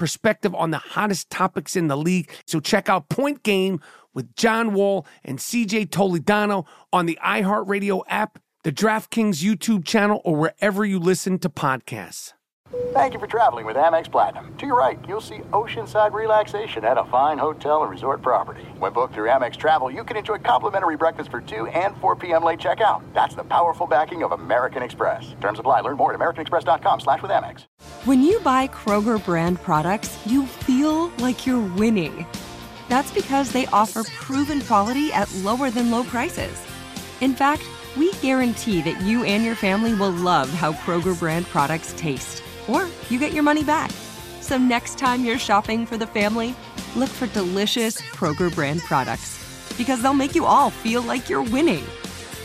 perspective 0.00 0.54
on 0.54 0.70
the 0.70 0.78
hottest 0.78 1.28
topics 1.28 1.76
in 1.76 1.88
the 1.88 1.96
league. 1.96 2.32
So 2.46 2.58
check 2.58 2.88
out 2.88 3.10
Point 3.10 3.42
Game 3.42 3.80
with 4.14 4.34
John 4.34 4.72
Wall 4.72 5.06
and 5.22 5.38
CJ 5.38 5.90
Toledano 5.90 6.66
on 6.90 7.04
the 7.04 7.18
iHeartRadio 7.22 8.02
app, 8.08 8.38
the 8.64 8.72
DraftKings 8.72 9.44
YouTube 9.44 9.84
channel, 9.84 10.22
or 10.24 10.36
wherever 10.36 10.86
you 10.86 10.98
listen 10.98 11.38
to 11.40 11.50
podcasts. 11.50 12.32
Thank 12.92 13.14
you 13.14 13.20
for 13.20 13.26
traveling 13.26 13.66
with 13.66 13.76
Amex 13.76 14.10
Platinum. 14.10 14.54
To 14.58 14.66
your 14.66 14.78
right, 14.78 14.98
you'll 15.08 15.20
see 15.20 15.38
oceanside 15.52 16.12
relaxation 16.12 16.84
at 16.84 16.98
a 16.98 17.04
fine 17.04 17.36
hotel 17.36 17.82
and 17.82 17.90
resort 17.90 18.22
property. 18.22 18.62
When 18.78 18.92
booked 18.92 19.14
through 19.14 19.28
Amex 19.28 19.56
Travel, 19.56 19.90
you 19.90 20.04
can 20.04 20.16
enjoy 20.16 20.38
complimentary 20.38 20.96
breakfast 20.96 21.32
for 21.32 21.40
2 21.40 21.66
and 21.68 21.96
4 21.96 22.14
p.m. 22.16 22.44
late 22.44 22.60
checkout. 22.60 23.02
That's 23.12 23.34
the 23.34 23.42
powerful 23.42 23.88
backing 23.88 24.22
of 24.22 24.32
American 24.32 24.84
Express. 24.84 25.34
Terms 25.40 25.58
apply. 25.58 25.80
Learn 25.80 25.96
more 25.96 26.12
at 26.14 26.20
americanexpress.com 26.20 27.00
slash 27.00 27.22
with 27.22 27.32
Amex. 27.32 27.66
When 28.04 28.22
you 28.22 28.38
buy 28.40 28.68
Kroger 28.68 29.24
brand 29.24 29.60
products, 29.62 30.24
you 30.24 30.46
feel 30.46 31.08
like 31.18 31.46
you're 31.46 31.66
winning. 31.74 32.24
That's 32.88 33.12
because 33.12 33.50
they 33.50 33.66
offer 33.66 34.04
proven 34.04 34.60
quality 34.60 35.12
at 35.12 35.32
lower 35.36 35.70
than 35.70 35.90
low 35.90 36.04
prices. 36.04 36.56
In 37.20 37.34
fact, 37.34 37.62
we 37.96 38.12
guarantee 38.14 38.80
that 38.82 39.00
you 39.02 39.24
and 39.24 39.44
your 39.44 39.56
family 39.56 39.94
will 39.94 40.12
love 40.12 40.48
how 40.50 40.72
Kroger 40.72 41.18
brand 41.18 41.46
products 41.46 41.92
taste, 41.96 42.42
or 42.68 42.88
you 43.08 43.18
get 43.18 43.32
your 43.32 43.42
money 43.42 43.64
back. 43.64 43.90
So 44.40 44.58
next 44.58 44.98
time 44.98 45.24
you're 45.24 45.38
shopping 45.38 45.86
for 45.86 45.96
the 45.96 46.06
family, 46.06 46.54
look 46.96 47.08
for 47.08 47.26
delicious 47.28 48.00
Kroger 48.00 48.54
brand 48.54 48.80
products 48.80 49.38
because 49.76 50.02
they'll 50.02 50.14
make 50.14 50.34
you 50.34 50.44
all 50.44 50.70
feel 50.70 51.02
like 51.02 51.28
you're 51.28 51.42
winning. 51.42 51.84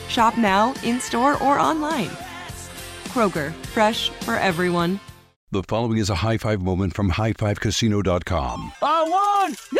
Shop 0.08 0.38
now, 0.38 0.73
in 0.83 0.99
store, 0.99 1.41
or 1.43 1.59
online. 1.59 2.09
Kroger, 3.05 3.53
fresh 3.73 4.09
for 4.21 4.36
everyone. 4.36 4.99
The 5.52 5.63
following 5.63 5.97
is 5.97 6.09
a 6.09 6.16
high 6.16 6.38
five 6.38 6.61
moment 6.61 6.93
from 6.93 7.11
highfivecasino.com. 7.11 8.73
I 8.81 9.03
won! 9.03 9.80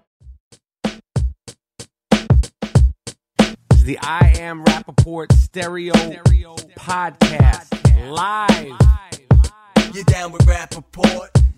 It's 3.81 3.87
the 3.87 3.97
I 3.99 4.35
Am 4.37 4.63
Rapaport 4.63 5.33
Stereo, 5.33 5.93
Podcast 6.77 8.11
live. 8.11 8.77
You're 9.95 10.03
down 10.03 10.31
with 10.31 10.45
Rappaport? 10.45 11.29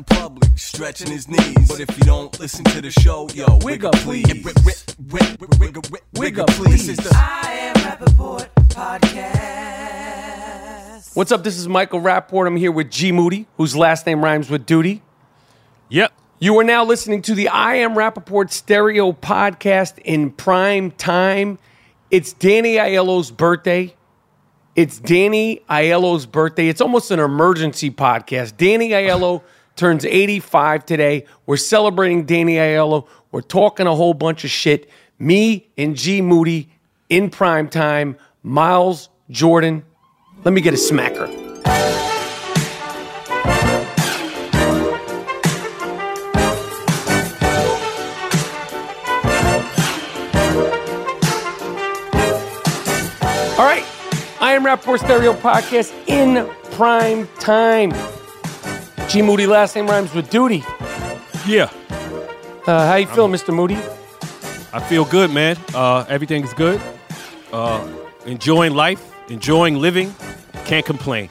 in 0.00 0.16
public, 0.16 0.50
stretching 0.56 1.10
his 1.10 1.28
knees. 1.28 1.68
But 1.68 1.80
if 1.80 1.90
you 1.98 2.04
don't 2.04 2.38
listen 2.40 2.64
to 2.66 2.80
the 2.80 2.90
show, 2.90 3.28
yo, 3.34 3.58
wiggle 3.62 3.90
please. 3.92 4.26
Please. 4.26 4.64
This 6.86 6.88
is 6.88 6.96
the 6.96 7.10
I 7.14 7.52
am 7.52 7.74
Rapaport 7.76 8.48
Podcast. 8.68 9.56
What's 11.16 11.32
up? 11.32 11.44
This 11.44 11.58
is 11.58 11.68
Michael 11.68 12.00
Rapaport. 12.00 12.46
I'm 12.46 12.56
here 12.56 12.72
with 12.72 12.90
G 12.90 13.12
Moody, 13.12 13.46
whose 13.56 13.76
last 13.76 14.06
name 14.06 14.24
rhymes 14.24 14.48
with 14.48 14.64
duty. 14.64 15.02
Yep. 15.90 16.12
You 16.38 16.58
are 16.58 16.64
now 16.64 16.84
listening 16.84 17.20
to 17.22 17.34
the 17.34 17.48
I 17.48 17.74
Am 17.76 17.94
Rapaport 17.94 18.50
Stereo 18.50 19.12
Podcast 19.12 19.98
in 19.98 20.30
prime 20.30 20.92
time. 20.92 21.58
It's 22.10 22.32
Danny 22.32 22.76
Aiello's 22.76 23.30
birthday. 23.30 23.94
It's 24.74 24.98
Danny 24.98 25.60
Aiello's 25.68 26.24
birthday. 26.24 26.68
It's 26.68 26.80
almost 26.80 27.10
an 27.10 27.20
emergency 27.20 27.90
podcast. 27.90 28.56
Danny 28.56 28.90
Aiello 28.90 29.42
turns 29.80 30.04
85 30.04 30.84
today. 30.84 31.24
We're 31.46 31.56
celebrating 31.56 32.26
Danny 32.26 32.56
Aiello. 32.56 33.08
We're 33.32 33.40
talking 33.40 33.86
a 33.86 33.94
whole 33.94 34.12
bunch 34.12 34.44
of 34.44 34.50
shit. 34.50 34.90
Me 35.18 35.70
and 35.78 35.96
G 35.96 36.20
Moody 36.20 36.70
in 37.08 37.30
prime 37.30 37.66
time. 37.66 38.18
Miles 38.42 39.08
Jordan. 39.30 39.82
Let 40.44 40.52
me 40.52 40.60
get 40.60 40.74
a 40.74 40.76
smacker. 40.76 41.28
All 53.58 53.64
right. 53.64 53.86
I 54.42 54.52
am 54.52 54.62
Rapaport 54.62 54.98
Stereo 54.98 55.32
Podcast 55.32 55.94
in 56.06 56.46
prime 56.72 57.26
time. 57.38 57.92
G 59.10 59.22
Moody 59.22 59.44
last 59.44 59.74
name 59.74 59.88
rhymes 59.88 60.14
with 60.14 60.30
duty. 60.30 60.62
Yeah. 61.44 61.68
Uh, 62.64 62.86
how 62.86 62.94
you 62.94 63.08
feeling, 63.08 63.32
Mr. 63.32 63.52
Moody? 63.52 63.74
I 64.72 64.78
feel 64.78 65.04
good, 65.04 65.32
man. 65.32 65.56
Uh, 65.74 66.04
everything's 66.08 66.54
good. 66.54 66.80
Uh, 67.52 67.84
enjoying 68.24 68.74
life, 68.74 69.12
enjoying 69.28 69.80
living. 69.80 70.14
Can't 70.64 70.86
complain. 70.86 71.28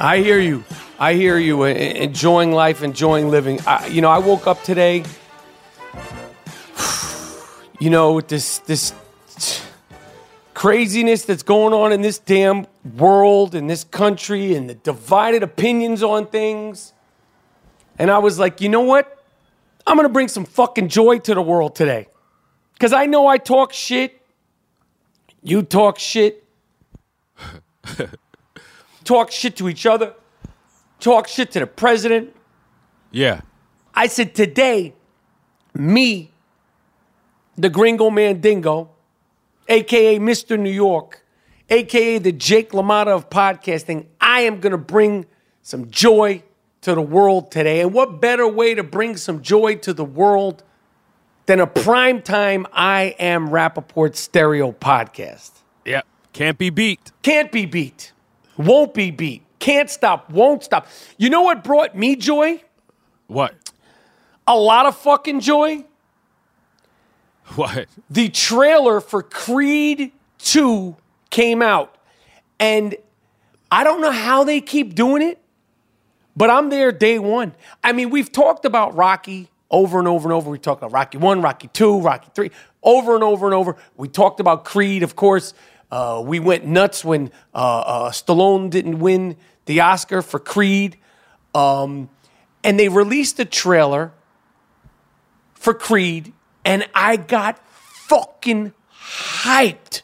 I 0.00 0.18
hear 0.18 0.40
you. 0.40 0.64
I 0.98 1.14
hear 1.14 1.38
you. 1.38 1.62
Enjoying 1.62 2.50
life, 2.50 2.82
enjoying 2.82 3.30
living. 3.30 3.60
I, 3.68 3.86
you 3.86 4.00
know, 4.00 4.10
I 4.10 4.18
woke 4.18 4.48
up 4.48 4.60
today. 4.64 5.04
You 7.78 7.88
know, 7.88 8.12
with 8.12 8.28
this 8.28 8.58
this 8.58 8.92
craziness 10.52 11.24
that's 11.24 11.42
going 11.42 11.72
on 11.72 11.92
in 11.92 12.02
this 12.02 12.18
damn 12.18 12.66
world, 12.84 13.54
in 13.54 13.66
this 13.66 13.84
country, 13.84 14.54
and 14.54 14.68
the 14.70 14.74
divided 14.74 15.42
opinions 15.42 16.02
on 16.02 16.26
things. 16.26 16.92
And 17.98 18.10
I 18.10 18.18
was 18.18 18.38
like, 18.38 18.60
you 18.60 18.68
know 18.68 18.80
what? 18.80 19.22
I'm 19.86 19.96
gonna 19.96 20.08
bring 20.08 20.28
some 20.28 20.44
fucking 20.44 20.88
joy 20.88 21.18
to 21.18 21.34
the 21.34 21.42
world 21.42 21.74
today. 21.74 22.08
Cause 22.78 22.92
I 22.92 23.06
know 23.06 23.26
I 23.26 23.38
talk 23.38 23.72
shit. 23.72 24.20
You 25.42 25.62
talk 25.62 25.98
shit. 25.98 26.44
talk 29.04 29.30
shit 29.30 29.56
to 29.56 29.68
each 29.68 29.86
other. 29.86 30.14
Talk 30.98 31.28
shit 31.28 31.50
to 31.52 31.60
the 31.60 31.66
president. 31.66 32.34
Yeah. 33.10 33.40
I 33.94 34.06
said 34.06 34.34
today, 34.34 34.94
me, 35.74 36.30
the 37.56 37.68
Gringo 37.68 38.10
Mandingo, 38.10 38.90
aka 39.68 40.18
Mr. 40.18 40.58
New 40.58 40.70
York, 40.70 41.24
aka 41.70 42.18
the 42.18 42.32
Jake 42.32 42.72
LaMotta 42.72 43.08
of 43.08 43.30
podcasting, 43.30 44.06
I 44.20 44.40
am 44.42 44.60
gonna 44.60 44.78
bring 44.78 45.26
some 45.62 45.90
joy 45.90 46.42
to 46.82 46.94
the 46.94 47.02
world 47.02 47.50
today. 47.50 47.80
And 47.80 47.92
what 47.92 48.20
better 48.20 48.48
way 48.48 48.74
to 48.74 48.82
bring 48.82 49.16
some 49.16 49.42
joy 49.42 49.76
to 49.76 49.92
the 49.92 50.04
world 50.04 50.62
than 51.46 51.60
a 51.60 51.66
primetime 51.66 52.66
I 52.72 53.14
Am 53.18 53.48
Rapaport 53.48 54.16
stereo 54.16 54.72
podcast? 54.72 55.52
Yeah. 55.84 56.02
Can't 56.32 56.58
be 56.58 56.70
beat. 56.70 57.12
Can't 57.22 57.52
be 57.52 57.66
beat. 57.66 58.12
Won't 58.56 58.94
be 58.94 59.10
beat. 59.10 59.42
Can't 59.58 59.90
stop. 59.90 60.30
Won't 60.30 60.64
stop. 60.64 60.86
You 61.18 61.30
know 61.30 61.42
what 61.42 61.62
brought 61.64 61.96
me 61.96 62.16
joy? 62.16 62.62
What? 63.26 63.72
A 64.46 64.56
lot 64.56 64.86
of 64.86 64.96
fucking 64.96 65.40
joy. 65.40 65.84
What? 67.56 67.88
the 68.08 68.28
trailer 68.28 69.00
for 69.00 69.22
Creed 69.22 70.12
2 70.38 70.96
came 71.30 71.62
out 71.62 71.96
and 72.58 72.96
I 73.70 73.84
don't 73.84 74.00
know 74.00 74.10
how 74.10 74.44
they 74.44 74.60
keep 74.60 74.94
doing 74.94 75.22
it, 75.22 75.38
but 76.36 76.50
I'm 76.50 76.70
there 76.70 76.92
day 76.92 77.18
one. 77.18 77.54
I 77.82 77.92
mean, 77.92 78.10
we've 78.10 78.30
talked 78.30 78.64
about 78.64 78.94
Rocky 78.94 79.48
over 79.70 79.98
and 79.98 80.08
over 80.08 80.28
and 80.28 80.32
over. 80.32 80.50
We 80.50 80.58
talked 80.58 80.82
about 80.82 80.92
Rocky 80.92 81.18
1, 81.18 81.40
Rocky 81.40 81.68
2, 81.68 82.00
Rocky 82.00 82.28
3, 82.34 82.50
over 82.82 83.14
and 83.14 83.22
over 83.22 83.46
and 83.46 83.54
over. 83.54 83.76
We 83.96 84.08
talked 84.08 84.40
about 84.40 84.64
Creed, 84.64 85.02
of 85.02 85.14
course. 85.14 85.54
Uh, 85.90 86.22
we 86.24 86.40
went 86.40 86.66
nuts 86.66 87.04
when 87.04 87.30
uh, 87.54 87.80
uh, 87.80 88.10
Stallone 88.10 88.70
didn't 88.70 88.98
win 88.98 89.36
the 89.66 89.80
Oscar 89.80 90.22
for 90.22 90.38
Creed. 90.38 90.96
Um, 91.54 92.10
and 92.62 92.78
they 92.78 92.88
released 92.88 93.38
a 93.40 93.44
trailer 93.44 94.12
for 95.54 95.74
Creed, 95.74 96.32
and 96.64 96.88
I 96.94 97.16
got 97.16 97.58
fucking 97.68 98.72
hyped. 98.92 100.02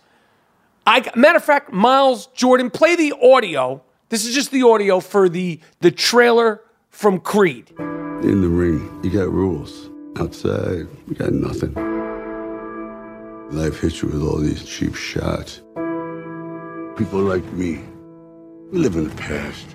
I 0.87 1.11
matter 1.17 1.39
of 1.39 1.45
fact, 1.45 1.73
Miles 1.73 2.27
Jordan, 2.29 2.71
play 2.71 2.95
the 2.95 3.13
audio. 3.21 3.83
This 4.09 4.25
is 4.25 4.33
just 4.33 4.53
the 4.53 4.63
audio 4.63 5.01
for 5.01 5.29
the 5.29 5.59
the 5.81 5.91
trailer 5.91 6.61
from 6.91 7.19
Creed. 7.19 7.73
In 7.79 8.41
the 8.41 8.49
ring, 8.49 9.01
you 9.03 9.11
got 9.11 9.29
rules. 9.29 9.91
Outside, 10.17 10.87
we 11.09 11.17
got 11.17 11.33
nothing. 11.33 11.75
Life 13.51 13.81
hits 13.81 14.01
you 14.01 14.09
with 14.09 14.23
all 14.23 14.39
these 14.39 14.65
cheap 14.65 14.95
shots. 14.95 15.61
People 16.97 17.21
like 17.21 17.45
me, 17.53 17.81
we 18.71 18.79
live 18.79 18.95
in 18.95 19.09
the 19.09 19.15
past. 19.17 19.67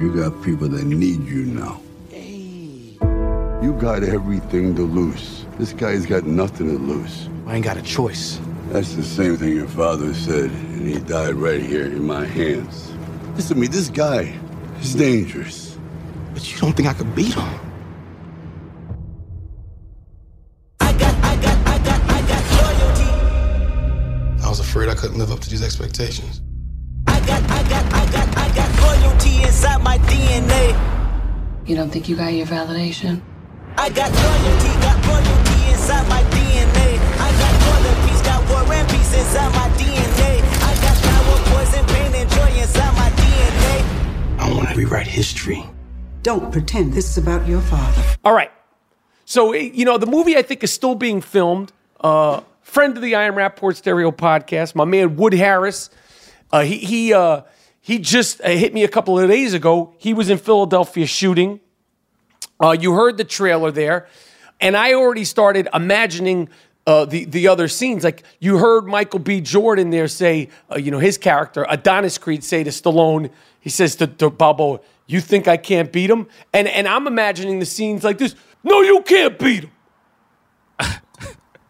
You 0.00 0.12
got 0.16 0.42
people 0.42 0.68
that 0.68 0.84
need 0.84 1.24
you 1.24 1.44
now. 1.44 1.80
You 3.62 3.74
got 3.74 4.02
everything 4.02 4.74
to 4.76 4.82
lose. 4.82 5.44
This 5.58 5.72
guy's 5.72 6.06
got 6.06 6.24
nothing 6.24 6.68
to 6.68 6.82
lose. 6.82 7.28
I 7.46 7.56
ain't 7.56 7.64
got 7.64 7.76
a 7.76 7.82
choice. 7.82 8.40
That's 8.72 8.94
the 8.94 9.02
same 9.02 9.36
thing 9.36 9.54
your 9.54 9.68
father 9.68 10.14
said, 10.14 10.50
and 10.50 10.88
he 10.88 10.98
died 10.98 11.34
right 11.34 11.60
here 11.60 11.84
in 11.84 12.06
my 12.06 12.24
hands. 12.24 12.90
Listen 13.36 13.56
to 13.56 13.60
me, 13.60 13.66
this 13.66 13.90
guy 13.90 14.34
is 14.80 14.94
dangerous. 14.94 15.76
But 16.32 16.50
you 16.50 16.58
don't 16.58 16.74
think 16.74 16.88
I 16.88 16.94
could 16.94 17.14
beat 17.14 17.34
him? 17.34 17.44
I 20.80 20.90
got, 20.94 21.14
I 21.22 21.36
got, 21.36 21.68
I 21.68 21.78
got, 21.84 22.00
I 22.00 22.20
got 22.22 22.42
loyalty. 22.62 24.42
I 24.42 24.48
was 24.48 24.60
afraid 24.60 24.88
I 24.88 24.94
couldn't 24.94 25.18
live 25.18 25.32
up 25.32 25.40
to 25.40 25.50
these 25.50 25.62
expectations. 25.62 26.40
I 27.08 27.20
got, 27.26 27.42
I 27.50 27.62
got, 27.68 27.84
I 27.92 28.10
got, 28.10 28.38
I 28.38 28.54
got 28.54 29.02
loyalty 29.02 29.42
inside 29.42 29.82
my 29.82 29.98
DNA. 29.98 31.68
You 31.68 31.76
don't 31.76 31.90
think 31.90 32.08
you 32.08 32.16
got 32.16 32.32
your 32.32 32.46
validation? 32.46 33.20
I 33.76 33.90
got 33.90 34.10
loyalty, 34.10 34.72
got 34.80 35.06
loyalty 35.06 35.72
inside 35.72 36.08
my 36.08 36.31
and 38.72 38.88
peace 38.88 39.14
inside 39.14 39.52
my 39.54 39.68
DNA. 39.76 40.40
I 40.62 40.72
got 40.82 40.96
power, 41.02 41.36
poison, 41.54 41.86
pain, 41.86 42.14
and 42.14 42.30
joy 42.30 42.60
inside 42.60 42.94
my 42.96 43.10
DNA. 43.10 44.40
I 44.40 44.52
want 44.54 44.68
to 44.68 44.74
rewrite 44.74 45.06
history. 45.06 45.64
Don't 46.22 46.52
pretend 46.52 46.92
this 46.92 47.08
is 47.10 47.18
about 47.18 47.46
your 47.46 47.60
father. 47.60 48.02
All 48.24 48.32
right. 48.32 48.50
So, 49.24 49.52
eh, 49.52 49.70
you 49.72 49.84
know, 49.84 49.98
the 49.98 50.06
movie 50.06 50.36
I 50.36 50.42
think 50.42 50.62
is 50.62 50.72
still 50.72 50.94
being 50.94 51.20
filmed. 51.20 51.72
Uh, 52.00 52.42
friend 52.62 52.96
of 52.96 53.02
the 53.02 53.14
I 53.14 53.24
Am 53.24 53.34
Rapaport 53.34 53.76
Stereo 53.76 54.10
podcast, 54.10 54.74
my 54.74 54.84
man 54.84 55.16
Wood 55.16 55.34
Harris. 55.34 55.90
Uh, 56.50 56.62
he 56.62 56.78
he 56.78 57.12
uh, 57.12 57.42
he 57.80 57.98
just 57.98 58.40
uh, 58.42 58.48
hit 58.48 58.74
me 58.74 58.84
a 58.84 58.88
couple 58.88 59.18
of 59.18 59.28
days 59.28 59.54
ago. 59.54 59.94
He 59.98 60.14
was 60.14 60.30
in 60.30 60.38
Philadelphia 60.38 61.06
shooting. 61.06 61.60
Uh, 62.60 62.76
you 62.78 62.92
heard 62.92 63.16
the 63.16 63.24
trailer 63.24 63.70
there, 63.70 64.06
and 64.60 64.76
I 64.76 64.94
already 64.94 65.24
started 65.24 65.68
imagining 65.74 66.48
uh, 66.86 67.04
the 67.04 67.24
the 67.26 67.48
other 67.48 67.68
scenes. 67.68 68.04
Like 68.04 68.22
you 68.40 68.58
heard 68.58 68.86
Michael 68.86 69.20
B. 69.20 69.40
Jordan 69.40 69.90
there 69.90 70.08
say, 70.08 70.48
uh, 70.70 70.76
you 70.76 70.90
know, 70.90 70.98
his 70.98 71.18
character 71.18 71.64
Adonis 71.68 72.18
Creed 72.18 72.42
say 72.44 72.64
to 72.64 72.70
Stallone. 72.70 73.30
He 73.60 73.70
says 73.70 73.94
to, 73.96 74.06
to 74.08 74.30
Balboa, 74.30 74.80
"You 75.06 75.20
think 75.20 75.46
I 75.46 75.56
can't 75.56 75.92
beat 75.92 76.10
him?" 76.10 76.26
And 76.52 76.66
and 76.68 76.88
I'm 76.88 77.06
imagining 77.06 77.58
the 77.60 77.66
scenes 77.66 78.02
like 78.04 78.18
this. 78.18 78.34
No, 78.64 78.80
you 78.80 79.02
can't 79.02 79.38
beat 79.38 79.64
him. 79.64 79.70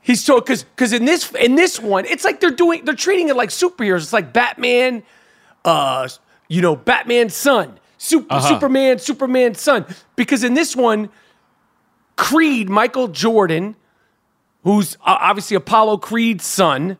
He's 0.00 0.24
so 0.24 0.40
because 0.40 0.64
because 0.64 0.92
in 0.92 1.04
this 1.04 1.30
in 1.34 1.54
this 1.54 1.78
one, 1.78 2.06
it's 2.06 2.24
like 2.24 2.40
they're 2.40 2.50
doing 2.50 2.84
they're 2.84 2.94
treating 2.94 3.28
it 3.28 3.36
like 3.36 3.50
superheroes. 3.50 3.98
It's 4.02 4.12
like 4.12 4.32
Batman, 4.32 5.02
uh, 5.64 6.08
you 6.48 6.60
know, 6.60 6.74
Batman's 6.74 7.34
son, 7.36 7.78
Super, 7.98 8.34
Uh-huh. 8.34 8.48
Superman, 8.48 8.98
Superman's 8.98 9.60
son. 9.60 9.84
Because 10.16 10.42
in 10.42 10.54
this 10.54 10.74
one, 10.74 11.08
Creed, 12.16 12.68
Michael 12.68 13.08
Jordan, 13.08 13.76
who's 14.64 14.96
uh, 14.96 15.16
obviously 15.20 15.56
Apollo 15.56 15.98
Creed's 15.98 16.44
son, 16.46 16.98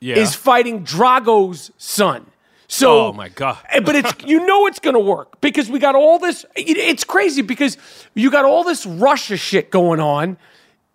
Yeah. 0.00 0.16
is 0.16 0.34
fighting 0.34 0.82
Drago's 0.84 1.70
son. 1.78 2.26
So, 2.68 3.08
Oh, 3.08 3.12
my 3.12 3.28
God. 3.28 3.58
eh, 3.70 3.80
but 3.80 3.94
it's 3.96 4.12
you 4.26 4.46
know 4.46 4.66
it's 4.66 4.78
going 4.78 4.94
to 4.94 5.00
work 5.00 5.40
because 5.40 5.70
we 5.70 5.78
got 5.78 5.94
all 5.94 6.18
this. 6.18 6.44
it- 6.56 6.76
It's 6.78 7.04
crazy 7.04 7.42
because 7.42 7.76
you 8.14 8.30
got 8.30 8.44
all 8.44 8.64
this 8.64 8.86
Russia 8.86 9.36
shit 9.36 9.70
going 9.70 10.00
on, 10.00 10.38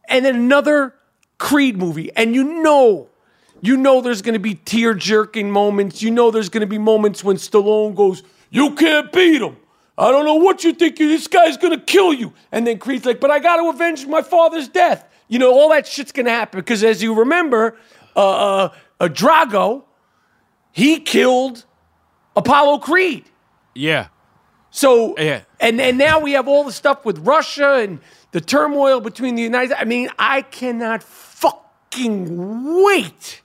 and 0.10 0.25
then 0.25 0.36
another 0.36 0.96
Creed 1.38 1.78
movie, 1.78 2.10
and 2.16 2.34
you 2.34 2.44
know, 2.64 3.10
you 3.62 3.78
know, 3.78 4.02
there's 4.02 4.24
going 4.24 4.34
to 4.34 4.40
be 4.40 4.56
tear 4.56 4.96
jerking 4.96 5.52
moments. 5.52 6.02
You 6.02 6.10
know, 6.10 6.31
there's 6.31 6.50
going 6.50 6.62
to 6.62 6.68
be 6.68 6.80
moments 6.80 7.24
when 7.24 7.36
Stallone 7.38 7.94
goes, 7.96 8.24
"You 8.50 8.72
can't 8.74 9.12
beat 9.12 9.42
him." 9.42 9.56
I 10.00 10.12
don't 10.12 10.25
know 10.25 10.36
what 10.36 10.64
you 10.64 10.74
think. 10.74 11.00
you- 11.00 11.10
This 11.10 11.28
guy's 11.28 11.58
gonna 11.58 11.80
kill 11.80 12.12
you. 12.14 12.34
And 12.52 12.66
then 12.68 12.78
Creed's 12.80 13.04
like, 13.06 13.19
but 13.19 13.31
I 13.31 13.40
gotta 13.40 13.68
avenge 13.68 14.06
my 14.08 14.22
father's 14.22 14.68
death. 14.68 15.04
You 15.28 15.40
know, 15.40 15.54
all 15.54 15.70
that 15.70 15.86
shit's 15.88 16.12
gonna 16.12 16.30
happen 16.30 16.60
because 16.60 16.84
as 16.84 17.04
you 17.04 17.14
remember, 17.14 17.78
uh, 18.16 18.20
uh, 18.20 18.70
uh, 19.00 19.08
Drago, 19.08 19.84
he 20.72 21.00
killed 21.00 21.66
Apollo 22.36 22.80
Creed. 22.80 23.26
Yeah. 23.76 24.08
So 24.72 25.16
Yeah. 25.18 25.42
and 25.60 25.82
and 25.82 25.98
now 25.98 26.20
we 26.20 26.34
have 26.34 26.48
all 26.48 26.64
the 26.64 26.72
stuff 26.72 27.04
with 27.06 27.20
Russia 27.20 27.74
and 27.76 28.00
the 28.32 28.42
turmoil 28.42 29.00
between 29.02 29.36
the 29.36 29.42
United. 29.44 29.80
I 29.80 29.86
mean, 29.86 30.10
I 30.20 30.42
cannot 30.44 31.04
fucking 31.04 32.84
wait 32.84 33.42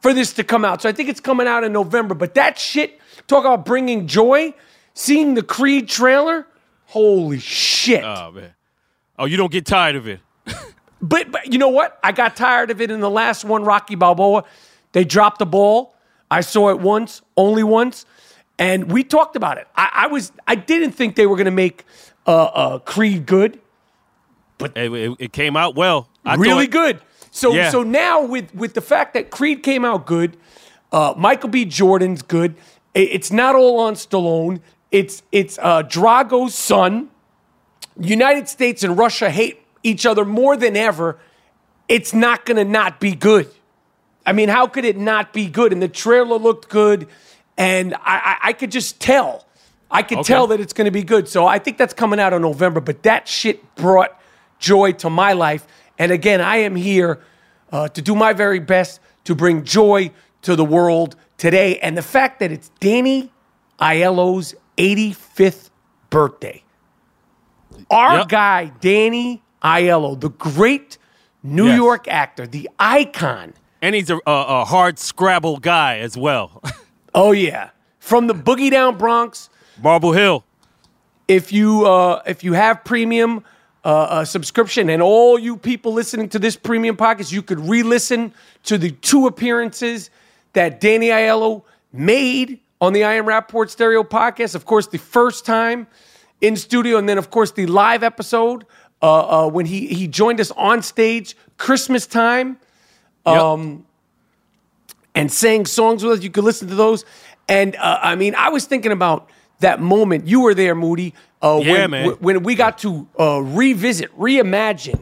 for 0.00 0.12
this 0.14 0.32
to 0.34 0.44
come 0.44 0.64
out. 0.64 0.82
So 0.82 0.88
I 0.88 0.92
think 0.92 1.08
it's 1.08 1.20
coming 1.20 1.46
out 1.46 1.64
in 1.64 1.72
November. 1.72 2.14
But 2.14 2.34
that 2.34 2.58
shit, 2.58 2.98
talk 3.26 3.44
about 3.44 3.64
bringing 3.64 4.06
joy. 4.06 4.54
Seeing 4.94 5.34
the 5.34 5.42
Creed 5.42 5.88
trailer, 5.90 6.46
holy 6.86 7.38
shit! 7.38 8.02
Oh 8.02 8.30
man. 8.32 8.54
Oh, 9.18 9.26
you 9.26 9.36
don't 9.36 9.52
get 9.52 9.66
tired 9.66 9.94
of 9.94 10.08
it. 10.08 10.20
But, 11.08 11.30
but 11.30 11.52
you 11.52 11.58
know 11.58 11.68
what? 11.68 11.98
I 12.02 12.12
got 12.12 12.36
tired 12.36 12.70
of 12.70 12.80
it 12.80 12.90
in 12.90 13.00
the 13.00 13.10
last 13.10 13.44
one, 13.44 13.64
Rocky 13.64 13.94
Balboa. 13.94 14.44
They 14.92 15.04
dropped 15.04 15.38
the 15.38 15.46
ball. 15.46 15.94
I 16.30 16.40
saw 16.40 16.70
it 16.70 16.80
once, 16.80 17.22
only 17.36 17.62
once, 17.62 18.04
and 18.58 18.90
we 18.90 19.04
talked 19.04 19.36
about 19.36 19.58
it. 19.58 19.68
I, 19.76 19.90
I 19.92 20.06
was, 20.08 20.32
I 20.48 20.56
didn't 20.56 20.92
think 20.92 21.14
they 21.14 21.26
were 21.26 21.36
going 21.36 21.44
to 21.44 21.50
make 21.52 21.84
uh, 22.26 22.44
uh, 22.44 22.78
Creed 22.80 23.26
good, 23.26 23.60
It, 24.58 24.72
it- 24.76 25.16
it 25.20 25.32
came 25.32 25.56
out 25.56 25.76
well. 25.76 26.08
I 26.24 26.34
really 26.34 26.64
thought- 26.66 26.72
good. 26.72 27.00
So, 27.30 27.52
Yeah. 27.52 27.70
so 27.70 27.82
now 27.82 28.24
with 28.24 28.52
with 28.54 28.72
the 28.74 28.80
fact 28.80 29.12
that 29.14 29.30
Creed 29.30 29.62
came 29.62 29.84
out 29.84 30.06
good, 30.06 30.36
uh, 30.90 31.12
Michael 31.16 31.50
B. 31.50 31.64
Jordan's 31.66 32.22
good. 32.22 32.56
i- 32.96 33.00
It's 33.00 33.30
not 33.30 33.54
all 33.54 33.78
on 33.78 33.94
Stallone. 33.94 34.60
It's 34.90 35.22
it's 35.30 35.58
uh, 35.62 35.82
Drago's 35.82 36.54
son. 36.54 37.10
United 38.00 38.48
States 38.48 38.82
and 38.82 38.96
Russia 38.98 39.28
hate 39.30 39.60
each 39.86 40.04
other 40.04 40.24
more 40.24 40.56
than 40.56 40.76
ever. 40.76 41.18
It's 41.88 42.12
not 42.12 42.44
going 42.44 42.56
to 42.56 42.64
not 42.64 42.98
be 43.00 43.14
good. 43.14 43.48
I 44.26 44.32
mean, 44.32 44.48
how 44.48 44.66
could 44.66 44.84
it 44.84 44.96
not 44.96 45.32
be 45.32 45.46
good? 45.46 45.72
And 45.72 45.80
the 45.80 45.88
trailer 45.88 46.36
looked 46.36 46.68
good, 46.68 47.06
and 47.56 47.94
I, 47.94 47.98
I, 48.04 48.36
I 48.48 48.52
could 48.52 48.72
just 48.72 49.00
tell. 49.00 49.46
I 49.88 50.02
could 50.02 50.18
Okay. 50.18 50.26
tell 50.32 50.48
that 50.48 50.58
it's 50.58 50.72
going 50.72 50.86
to 50.86 50.90
be 50.90 51.04
good. 51.04 51.28
So 51.28 51.46
I 51.46 51.60
think 51.60 51.78
that's 51.78 51.94
coming 51.94 52.18
out 52.18 52.32
in 52.32 52.42
November. 52.42 52.80
But 52.80 53.04
that 53.04 53.28
shit 53.28 53.62
brought 53.76 54.20
joy 54.58 54.92
to 54.92 55.08
my 55.08 55.32
life. 55.32 55.64
And 55.96 56.10
again, 56.10 56.40
I 56.40 56.56
am 56.56 56.74
here 56.74 57.20
uh, 57.70 57.86
to 57.90 58.02
do 58.02 58.16
my 58.16 58.32
very 58.32 58.58
best 58.58 58.98
to 59.24 59.36
bring 59.36 59.62
joy 59.62 60.10
to 60.42 60.56
the 60.56 60.64
world 60.64 61.14
today. 61.38 61.78
And 61.78 61.96
the 61.96 62.02
fact 62.02 62.40
that 62.40 62.50
it's 62.50 62.70
Danny 62.80 63.30
Aiello's 63.80 64.56
85th 64.76 65.70
birthday. 66.10 66.64
Our 67.90 68.18
Yep. 68.18 68.28
guy, 68.28 68.72
Danny 68.80 69.42
Aiello, 69.62 70.18
the 70.20 70.30
great 70.30 70.98
New 71.42 71.66
Yes. 71.66 71.76
York 71.76 72.08
actor, 72.08 72.46
the 72.46 72.68
icon. 72.78 73.54
And 73.82 73.94
he's 73.94 74.10
a, 74.10 74.16
a, 74.16 74.20
a 74.26 74.64
hard 74.64 74.98
Scrabble 74.98 75.58
guy 75.58 75.98
as 75.98 76.16
well. 76.16 76.62
Oh 77.14 77.32
yeah, 77.32 77.70
from 77.98 78.26
the 78.26 78.34
Boogie 78.34 78.70
Down 78.70 78.98
Bronx. 78.98 79.48
Marble 79.82 80.12
Hill. 80.12 80.44
If 81.28 81.50
you 81.50 81.86
uh, 81.86 82.20
if 82.26 82.44
you 82.44 82.52
have 82.52 82.84
premium 82.84 83.42
uh, 83.86 83.88
uh, 83.88 84.24
subscription, 84.26 84.90
and 84.90 85.00
all 85.00 85.38
you 85.38 85.56
people 85.56 85.94
listening 85.94 86.28
to 86.28 86.38
this 86.38 86.56
premium 86.56 86.94
podcast, 86.94 87.32
you 87.32 87.40
could 87.40 87.58
re-listen 87.58 88.34
to 88.64 88.76
the 88.76 88.90
two 88.90 89.26
appearances 89.26 90.10
that 90.52 90.78
Danny 90.78 91.08
Aiello 91.08 91.62
made 91.90 92.60
on 92.82 92.92
the 92.92 93.02
I 93.04 93.14
Am 93.14 93.24
Rapaport 93.24 93.70
Stereo 93.70 94.02
podcast. 94.02 94.54
Of 94.54 94.66
course, 94.66 94.86
the 94.88 94.98
first 94.98 95.46
time 95.46 95.86
in 96.42 96.54
studio, 96.54 96.98
and 96.98 97.08
then 97.08 97.16
of 97.16 97.30
course 97.30 97.52
the 97.52 97.64
live 97.64 98.02
episode 98.02 98.66
uh, 99.02 99.46
uh, 99.46 99.48
when 99.48 99.66
he 99.66 99.86
he 99.88 100.08
joined 100.08 100.40
us 100.40 100.50
on 100.52 100.82
stage 100.82 101.36
Christmas 101.58 102.06
time. 102.06 102.58
Yep. 103.26 103.36
Um, 103.36 103.86
and 105.16 105.32
sang 105.32 105.64
songs 105.66 106.04
with 106.04 106.18
us. 106.18 106.22
You 106.22 106.30
could 106.30 106.44
listen 106.44 106.68
to 106.68 106.74
those. 106.74 107.04
And 107.48 107.74
uh, 107.76 107.98
I 108.02 108.14
mean, 108.14 108.34
I 108.36 108.50
was 108.50 108.66
thinking 108.66 108.92
about 108.92 109.28
that 109.60 109.80
moment. 109.80 110.28
You 110.28 110.40
were 110.42 110.54
there, 110.54 110.74
Moody. 110.74 111.14
Uh, 111.42 111.60
Yeah, 111.62 111.72
when, 111.72 111.90
man. 111.90 112.08
When 112.20 112.42
we 112.42 112.54
got 112.54 112.78
to 112.78 113.08
uh, 113.18 113.40
revisit, 113.40 114.16
reimagine, 114.16 115.00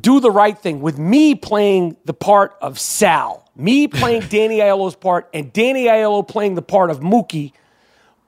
do 0.00 0.20
the 0.20 0.30
right 0.30 0.56
thing 0.56 0.80
with 0.80 0.98
me 0.98 1.34
playing 1.34 1.96
the 2.04 2.14
part 2.14 2.56
of 2.60 2.78
Sal, 2.78 3.48
me 3.54 3.88
playing 3.88 4.22
Danny 4.28 4.58
Aiello's 4.58 4.96
part, 4.96 5.28
and 5.34 5.52
Danny 5.52 5.84
Aiello 5.84 6.26
playing 6.26 6.54
the 6.54 6.62
part 6.62 6.90
of 6.90 7.00
Mookie. 7.00 7.52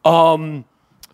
Um, 0.05 0.65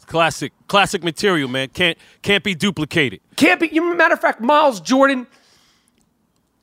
Classic, 0.07 0.53
classic 0.69 1.03
material, 1.03 1.49
man. 1.49 1.69
Can't 1.69 1.99
can't 2.23 2.45
be 2.45 2.55
duplicated. 2.55 3.21
Can't 3.37 3.61
be. 3.61 3.69
You 3.69 3.95
matter 3.97 4.15
of 4.15 4.21
fact, 4.21 4.41
Miles 4.41 4.81
Jordan 4.81 5.27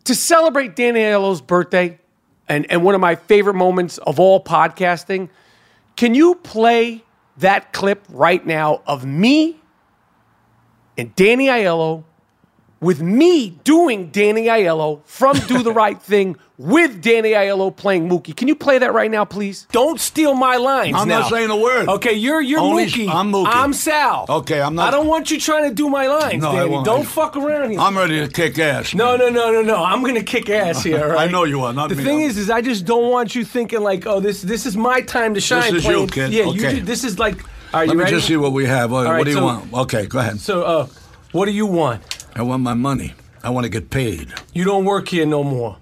to 0.06 0.16
celebrate 0.16 0.76
Danny 0.76 1.02
Aiello's 1.02 1.42
birthday, 1.42 2.00
and 2.48 2.70
and 2.72 2.84
one 2.84 2.96
of 2.96 3.02
my 3.02 3.16
favorite 3.16 3.56
moments 3.56 3.98
of 4.00 4.20
all 4.20 4.44
podcasting. 4.44 5.30
Can 5.96 6.16
you 6.16 6.36
play 6.36 7.04
that 7.38 7.74
clip 7.74 8.04
right 8.10 8.46
now 8.46 8.82
of 8.88 9.06
me 9.06 9.60
and 10.98 11.16
Danny 11.16 11.48
Aiello 11.48 12.04
with 12.84 13.02
me 13.02 13.50
doing 13.64 14.10
Danny 14.10 14.44
Aiello 14.48 15.02
from 15.06 15.38
Do 15.48 15.64
the 15.64 15.72
Right 15.72 16.00
Thing 16.12 16.36
with 16.58 17.02
Danny 17.02 17.32
Aiello 17.32 17.76
playing 17.76 18.08
Mookie? 18.10 18.36
Can 18.36 18.48
you 18.48 18.56
play 18.56 18.78
that 18.78 18.94
right 18.94 19.10
now, 19.10 19.26
please? 19.26 19.66
Don't 19.72 20.00
steal 20.00 20.36
my 20.36 20.58
lines. 20.58 20.96
I'm 20.96 21.08
now. 21.08 21.20
not 21.22 21.30
saying 21.32 21.50
a 21.50 21.56
word. 21.58 21.88
Okay, 21.90 22.14
you're 22.14 22.42
you're 22.42 22.60
Only- 22.60 22.86
Mookie. 22.88 23.10
I'm 23.10 23.32
Mookie. 23.32 23.48
I'm 23.50 23.74
Sal. 23.74 24.26
Okay, 24.30 24.62
I'm 24.62 24.76
not- 24.76 24.90
I 24.90 24.92
don't 24.92 25.08
want 25.08 25.32
you 25.32 25.40
trying 25.40 25.70
to 25.70 25.74
do 25.74 25.90
my 25.90 26.08
lines, 26.08 26.44
No, 26.44 26.52
I 26.52 26.56
Danny. 26.58 26.70
won't. 26.70 26.86
Don't 26.86 27.06
fuck 27.06 27.36
around 27.38 27.72
here. 27.72 27.80
I'm 27.80 27.98
ready 27.98 28.20
to 28.20 28.28
kick 28.28 28.60
ass. 28.60 28.94
no, 28.94 29.16
no, 29.16 29.30
no, 29.30 29.52
no, 29.52 29.62
no. 29.62 29.84
I'm 29.84 30.04
gonna 30.04 30.22
kick 30.24 30.50
ass 30.50 30.84
here. 30.84 31.14
all 31.14 31.20
I 31.20 31.28
know 31.28 31.46
you 31.46 31.62
are, 31.64 31.74
not 31.74 31.90
the 31.90 31.96
me. 31.96 32.04
thing 32.04 32.20
is, 32.22 32.38
is 32.38 32.50
I 32.50 32.62
just 32.62 32.86
don't 32.86 33.10
want 33.10 33.34
you 33.34 33.44
thinking 33.46 33.82
like, 33.82 34.06
oh, 34.06 34.20
this 34.20 34.42
this 34.42 34.66
is 34.66 34.76
my 34.78 35.02
time 35.02 35.34
to 35.36 35.42
shine. 35.42 35.74
This 35.74 35.84
is 35.86 35.90
you, 35.90 36.08
kid. 36.08 36.32
Yeah, 36.34 36.46
Okay. 36.46 36.52
you. 36.76 36.80
do- 36.80 36.82
This 36.86 37.04
is 37.06 37.18
like. 37.18 37.38
All 37.74 37.80
right, 37.80 37.88
Let 37.88 37.94
you 37.94 37.98
me 37.98 38.04
ready? 38.04 38.16
just 38.18 38.28
see 38.28 38.38
what 38.38 38.52
we 38.52 38.66
have. 38.68 38.92
What, 38.92 39.08
All 39.08 39.14
right, 39.14 39.18
what 39.18 39.24
do 39.24 39.32
you 39.32 39.38
so- 39.38 39.46
want? 39.46 39.74
Okay, 39.74 40.06
go 40.06 40.20
ahead. 40.20 40.40
So, 40.40 40.62
uh, 40.62 40.88
what 41.32 41.46
do 41.46 41.52
you 41.52 41.66
want? 41.66 42.04
I 42.36 42.42
want 42.42 42.64
my 42.64 42.74
money. 42.74 43.14
I 43.44 43.50
want 43.50 43.66
to 43.66 43.70
get 43.70 43.90
paid. 43.90 44.34
You 44.54 44.64
don't 44.64 44.86
work 44.86 45.10
here 45.10 45.26
no 45.26 45.44
more. 45.44 45.78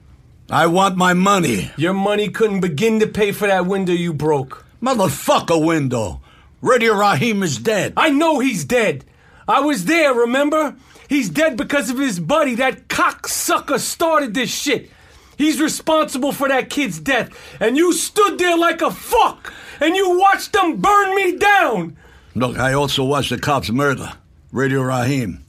I 0.49 0.67
want 0.67 0.97
my 0.97 1.13
money. 1.13 1.71
Your 1.77 1.93
money 1.93 2.29
couldn't 2.29 2.59
begin 2.59 2.99
to 2.99 3.07
pay 3.07 3.31
for 3.31 3.47
that 3.47 3.65
window 3.65 3.93
you 3.93 4.13
broke. 4.13 4.65
Motherfucker 4.81 5.63
window. 5.65 6.21
Radio 6.61 6.93
Raheem 6.93 7.41
is 7.43 7.57
dead. 7.57 7.93
I 7.95 8.09
know 8.09 8.39
he's 8.39 8.65
dead. 8.65 9.05
I 9.47 9.61
was 9.61 9.85
there, 9.85 10.13
remember? 10.13 10.75
He's 11.07 11.29
dead 11.29 11.55
because 11.55 11.89
of 11.89 11.97
his 11.97 12.19
buddy. 12.19 12.55
That 12.55 12.87
cocksucker 12.87 13.79
started 13.79 14.33
this 14.33 14.53
shit. 14.53 14.91
He's 15.37 15.61
responsible 15.61 16.31
for 16.31 16.47
that 16.49 16.69
kid's 16.69 16.99
death. 16.99 17.29
And 17.59 17.77
you 17.77 17.93
stood 17.93 18.37
there 18.37 18.57
like 18.57 18.81
a 18.81 18.91
fuck 18.91 19.53
and 19.79 19.95
you 19.95 20.19
watched 20.19 20.53
them 20.53 20.77
burn 20.77 21.15
me 21.15 21.37
down. 21.37 21.97
Look, 22.35 22.57
I 22.59 22.73
also 22.73 23.03
watched 23.03 23.29
the 23.29 23.39
cops 23.39 23.69
murder 23.71 24.13
Radio 24.51 24.81
Raheem. 24.81 25.43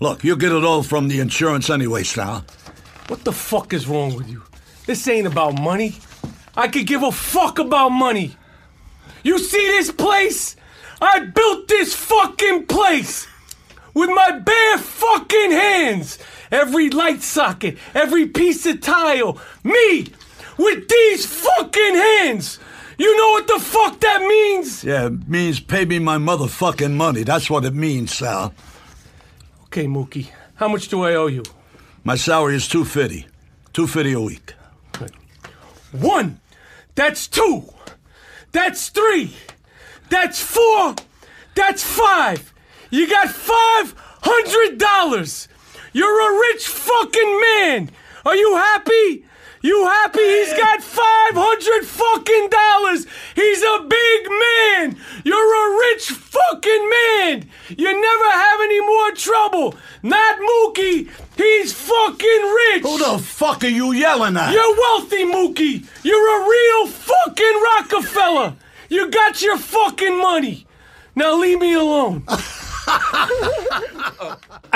Look, 0.00 0.24
you 0.24 0.36
get 0.36 0.52
it 0.52 0.64
all 0.64 0.82
from 0.82 1.08
the 1.08 1.20
insurance 1.20 1.70
anyway, 1.70 2.02
Sal. 2.02 2.44
What 3.08 3.24
the 3.24 3.32
fuck 3.32 3.72
is 3.72 3.86
wrong 3.86 4.14
with 4.14 4.28
you? 4.28 4.42
This 4.86 5.06
ain't 5.08 5.26
about 5.26 5.60
money. 5.60 5.96
I 6.56 6.68
could 6.68 6.86
give 6.86 7.02
a 7.02 7.12
fuck 7.12 7.58
about 7.58 7.90
money. 7.90 8.36
You 9.22 9.38
see 9.38 9.66
this 9.66 9.90
place? 9.90 10.56
I 11.00 11.20
built 11.20 11.68
this 11.68 11.94
fucking 11.94 12.66
place 12.66 13.26
with 13.94 14.10
my 14.10 14.38
bare 14.38 14.78
fucking 14.78 15.50
hands. 15.50 16.18
Every 16.50 16.90
light 16.90 17.22
socket, 17.22 17.78
every 17.94 18.26
piece 18.26 18.66
of 18.66 18.80
tile, 18.80 19.40
me 19.62 20.08
with 20.58 20.88
these 20.88 21.26
fucking 21.26 21.94
hands. 21.94 22.58
You 22.98 23.16
know 23.16 23.30
what 23.30 23.46
the 23.46 23.58
fuck 23.58 24.00
that 24.00 24.20
means? 24.20 24.84
Yeah, 24.84 25.06
it 25.06 25.28
means 25.28 25.58
pay 25.60 25.84
me 25.84 25.98
my 25.98 26.16
motherfucking 26.18 26.92
money. 26.92 27.22
That's 27.22 27.50
what 27.50 27.64
it 27.64 27.74
means, 27.74 28.14
Sal. 28.14 28.54
Okay, 29.74 29.88
Mookie, 29.88 30.28
how 30.54 30.68
much 30.68 30.86
do 30.86 31.02
I 31.02 31.16
owe 31.16 31.26
you? 31.26 31.42
My 32.04 32.14
salary 32.14 32.54
is 32.54 32.68
250. 32.68 33.26
250 33.72 34.12
a 34.12 34.20
week. 34.20 34.54
One. 35.90 36.38
That's 36.94 37.26
two. 37.26 37.64
That's 38.52 38.88
three. 38.90 39.34
That's 40.10 40.40
four. 40.40 40.94
That's 41.56 41.82
five. 41.82 42.54
You 42.90 43.10
got 43.10 43.30
five 43.30 43.96
hundred 44.22 44.78
dollars. 44.78 45.48
You're 45.92 46.20
a 46.36 46.38
rich 46.52 46.68
fucking 46.68 47.40
man. 47.40 47.90
Are 48.24 48.36
you 48.36 48.54
happy? 48.54 49.26
You 49.64 49.84
happy? 49.86 50.20
He's 50.20 50.52
got 50.52 50.82
five 50.82 51.32
hundred 51.32 51.88
fucking 51.88 52.50
dollars. 52.50 53.06
He's 53.34 53.62
a 53.62 53.78
big 53.88 54.28
man. 54.28 54.98
You're 55.24 55.40
a 55.40 55.78
rich 55.88 56.10
fucking 56.10 56.90
man. 56.90 57.48
You 57.70 57.86
never 57.88 58.30
have 58.30 58.60
any 58.60 58.80
more 58.82 59.12
trouble. 59.12 59.74
Not 60.02 60.38
Mookie. 60.38 61.08
He's 61.34 61.72
fucking 61.72 62.42
rich. 62.60 62.82
Who 62.82 62.98
the 62.98 63.18
fuck 63.18 63.64
are 63.64 63.68
you 63.68 63.92
yelling 63.92 64.36
at? 64.36 64.52
You're 64.52 64.76
wealthy, 64.76 65.24
Mookie. 65.24 65.86
You're 66.02 66.42
a 66.42 66.46
real 66.46 66.86
fucking 66.88 67.62
Rockefeller. 67.62 68.56
You 68.90 69.10
got 69.10 69.40
your 69.40 69.56
fucking 69.56 70.20
money. 70.20 70.66
Now 71.16 71.40
leave 71.40 71.58
me 71.58 71.72
alone. 71.72 72.22
I 72.28 72.36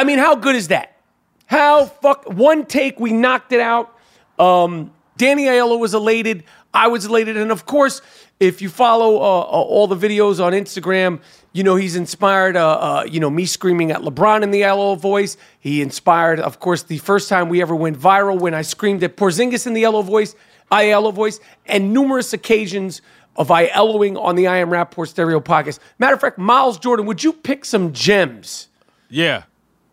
mean, 0.07 0.18
how 0.18 0.35
good 0.35 0.57
is 0.57 0.68
that? 0.68 0.97
How 1.45 1.85
fuck 1.85 2.25
one 2.25 2.64
take 2.64 2.99
we 2.99 3.12
knocked 3.12 3.52
it 3.52 3.61
out. 3.61 3.97
Um, 4.38 4.92
Danny 5.16 5.45
Aiello 5.45 5.78
was 5.78 5.95
elated. 5.95 6.45
I 6.73 6.87
was 6.88 7.07
elated, 7.07 7.37
and 7.37 7.50
of 7.50 7.66
course, 7.66 8.00
if 8.38 8.62
you 8.62 8.68
follow 8.68 9.16
uh, 9.16 9.40
uh, 9.40 9.42
all 9.42 9.87
the 9.88 9.97
videos 9.97 10.42
on 10.42 10.52
Instagram, 10.52 11.21
you 11.52 11.64
know 11.64 11.75
he's 11.75 11.97
inspired. 11.97 12.57
Uh, 12.57 12.71
uh, 12.71 13.04
you 13.09 13.18
know 13.18 13.30
me 13.30 13.47
screaming 13.47 13.90
at 13.90 14.02
LeBron 14.02 14.42
in 14.42 14.50
the 14.50 14.62
Aiello 14.62 14.99
voice. 14.99 15.37
He 15.59 15.83
inspired, 15.83 16.38
of 16.38 16.61
course, 16.61 16.85
the 16.85 16.99
first 16.99 17.28
time 17.28 17.49
we 17.49 17.61
ever 17.62 17.75
went 17.75 17.99
viral 17.99 18.38
when 18.38 18.54
I 18.54 18.62
screamed 18.62 19.02
at 19.02 19.16
Porzingis 19.16 19.66
in 19.66 19.73
the 19.73 19.83
Aiello 19.83 20.04
voice, 20.04 20.37
Aiello 20.71 21.12
voice, 21.12 21.40
and 21.66 21.92
numerous 21.92 22.33
occasions 22.33 23.02
of 23.35 23.49
Aielloing 23.49 24.21
on 24.21 24.37
the 24.37 24.47
I 24.47 24.59
Am 24.59 24.71
Rapaport 24.71 25.09
Stereo 25.09 25.40
podcast. 25.40 25.78
Matter 25.99 26.14
of 26.14 26.21
fact, 26.21 26.38
Miles 26.38 26.78
Jordan, 26.78 27.07
would 27.07 27.25
you 27.25 27.33
pick 27.33 27.64
some 27.64 27.92
gems? 27.92 28.68
Yeah. 29.09 29.45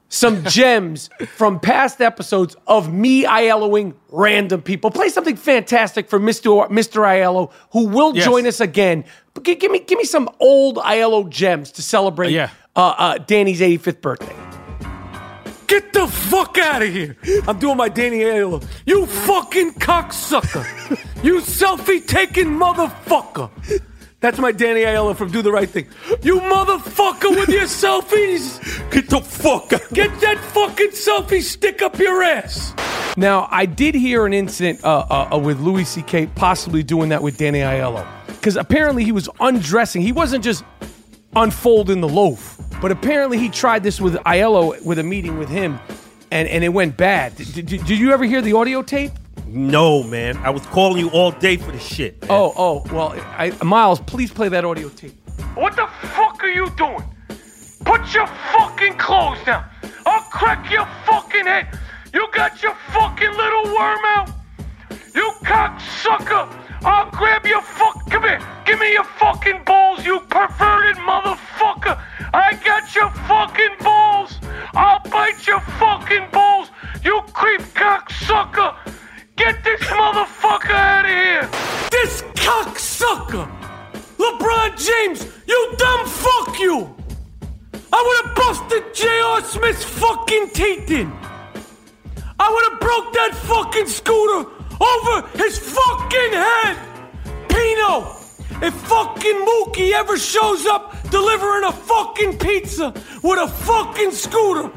Some 0.09 0.43
gems 0.45 1.09
from 1.35 1.59
past 1.59 2.01
episodes 2.01 2.55
of 2.67 2.93
me 2.93 3.23
Aielloing 3.25 3.93
random 4.09 4.61
people. 4.61 4.91
Play 4.91 5.09
something 5.09 5.35
fantastic 5.35 6.09
for 6.09 6.19
Mr. 6.19 6.69
Mr. 6.69 7.01
Aiello, 7.01 7.51
who 7.71 7.87
will 7.87 8.15
Yes. 8.15 8.25
join 8.25 8.45
us 8.47 8.59
again. 8.61 9.03
But 9.33 9.43
gi- 9.43 9.55
give 9.55 9.71
me 9.71 9.79
give 9.79 9.97
me 9.97 10.05
some 10.05 10.29
old 10.39 10.77
Aiello 10.77 11.29
gems 11.29 11.71
to 11.73 11.81
celebrate 11.81 12.31
Yeah. 12.31 12.49
uh, 12.75 12.93
uh, 12.97 13.17
Danny's 13.17 13.61
85th 13.61 14.01
birthday. 14.01 14.35
Get 15.67 15.93
the 15.93 16.05
fuck 16.07 16.59
out 16.59 16.83
of 16.83 16.89
here. 16.93 17.17
I'm 17.47 17.57
doing 17.57 17.75
my 17.75 17.89
Danny 17.89 18.19
Aiello. 18.19 18.63
You 18.85 19.07
fucking 19.07 19.73
cocksucker. 19.73 20.63
you 21.23 21.41
selfie 21.41 22.05
taking 22.05 22.47
motherfucker. 22.49 23.49
That's 24.25 24.39
my 24.39 24.51
Danny 24.51 24.81
Aiello 24.81 25.15
from 25.15 25.29
Do 25.29 25.43
the 25.43 25.51
Right 25.51 25.69
Thing. 25.69 25.85
You 26.23 26.39
motherfucker 26.39 27.29
with 27.29 27.47
your 27.47 27.61
selfies. 27.65 28.59
Get 28.89 29.07
the 29.07 29.21
fuck 29.21 29.71
out. 29.71 29.87
Get 29.93 30.19
that 30.21 30.39
fucking 30.39 30.93
selfie 30.93 31.43
stick 31.43 31.83
up 31.83 31.99
your 31.99 32.23
ass. 32.23 32.73
Now, 33.17 33.47
I 33.51 33.67
did 33.67 33.93
hear 33.93 34.25
an 34.25 34.33
incident 34.33 34.83
uh, 34.83 35.05
uh, 35.07 35.35
uh, 35.35 35.37
with 35.37 35.59
Louis 35.59 35.85
C.K. 35.85 36.25
possibly 36.33 36.81
doing 36.81 37.09
that 37.09 37.21
with 37.21 37.37
Danny 37.37 37.59
Aiello. 37.59 38.03
Because 38.25 38.57
apparently 38.57 39.03
he 39.03 39.11
was 39.11 39.29
undressing. 39.39 40.01
He 40.01 40.11
wasn't 40.11 40.43
just 40.43 40.63
unfolding 41.35 42.01
the 42.01 42.09
loaf, 42.09 42.59
but 42.81 42.91
apparently 42.91 43.37
he 43.37 43.47
tried 43.47 43.83
this 43.83 44.01
with 44.01 44.15
Aiello 44.15 44.83
with 44.83 44.97
a 44.97 45.03
meeting 45.03 45.37
with 45.37 45.49
him, 45.49 45.79
and, 46.31 46.47
and 46.47 46.63
it 46.63 46.69
went 46.69 46.97
bad. 46.97 47.35
Did, 47.35 47.67
did, 47.67 47.67
did 47.67 47.99
you 47.99 48.11
ever 48.11 48.23
hear 48.23 48.41
the 48.41 48.53
audio 48.53 48.81
tape? 48.81 49.11
No, 49.47 50.03
man. 50.03 50.37
I 50.37 50.49
was 50.49 50.65
calling 50.67 50.99
you 50.99 51.09
all 51.09 51.31
day 51.31 51.57
for 51.57 51.71
the 51.71 51.79
shit. 51.79 52.21
man. 52.21 52.31
Oh, 52.31 52.53
oh, 52.57 52.83
well, 52.91 53.13
I, 53.37 53.51
Miles, 53.63 53.99
please 54.01 54.31
play 54.31 54.49
that 54.49 54.65
audio 54.65 54.89
tape. 54.89 55.15
What 55.55 55.75
the 55.75 55.87
fuck 56.09 56.43
are 56.43 56.49
you 56.49 56.69
doing? 56.71 57.03
Put 57.85 58.13
your 58.13 58.27
fucking 58.27 58.95
clothes 58.95 59.43
down. 59.45 59.65
I'll 60.05 60.21
crack 60.31 60.69
your 60.71 60.85
fucking 61.05 61.45
head. 61.45 61.67
You 62.13 62.27
got 62.33 62.61
your 62.63 62.75
fucking 62.91 63.31
little 63.31 63.65
worm 63.65 63.99
out. 64.05 64.29
You 65.13 65.31
cocksucker. 65.43 66.49
I'll 66.83 67.09
grab 67.11 67.45
your 67.45 67.61
fuck. 67.61 68.09
Come 68.09 68.23
here. 68.23 68.39
Give 68.65 68.79
me 68.79 68.93
your 68.93 69.03
fucking 69.03 69.63
balls, 69.65 70.03
you 70.05 70.19
perverted 70.21 70.97
motherfucker. 70.97 72.01
I 72.33 72.59
got 72.65 72.93
your 72.95 73.09
fucking 73.11 73.75
balls. 73.81 74.39
I'll 74.73 74.99
bite 75.09 75.45
your 75.45 75.59
fucking 75.61 76.27
balls. 76.31 76.69
You 77.03 77.21
creep 77.33 77.61
cocksucker. 77.73 78.75
Get 79.35 79.63
this 79.65 79.81
motherfucker 79.81 80.69
out 80.69 81.05
of 81.05 81.11
here. 81.11 81.49
This 81.91 82.21
cocksucker. 82.35 83.45
LeBron 84.17 84.77
James, 84.77 85.27
you 85.45 85.73
dumb 85.77 86.05
fuck 86.07 86.57
you! 86.59 86.95
I 87.91 87.99
would 88.05 88.25
have 88.25 88.35
busted 88.35 88.95
J.R. 88.95 89.41
Smith's 89.43 89.83
fucking 89.83 90.49
teeth 90.53 90.89
in! 90.89 91.11
I 92.39 92.49
would 92.49 92.71
have 92.71 92.79
broke 92.79 93.13
that 93.13 93.35
fucking 93.35 93.87
scooter 93.87 94.49
over 94.79 95.27
his 95.37 95.59
fucking 95.59 96.31
head! 96.31 96.77
Pino, 97.49 98.15
if 98.65 98.73
fucking 98.73 99.45
Mookie 99.45 99.91
ever 99.91 100.17
shows 100.17 100.65
up 100.65 100.95
delivering 101.11 101.65
a 101.65 101.73
fucking 101.73 102.37
pizza 102.37 102.93
with 103.21 103.39
a 103.39 103.47
fucking 103.49 104.11
scooter, 104.11 104.71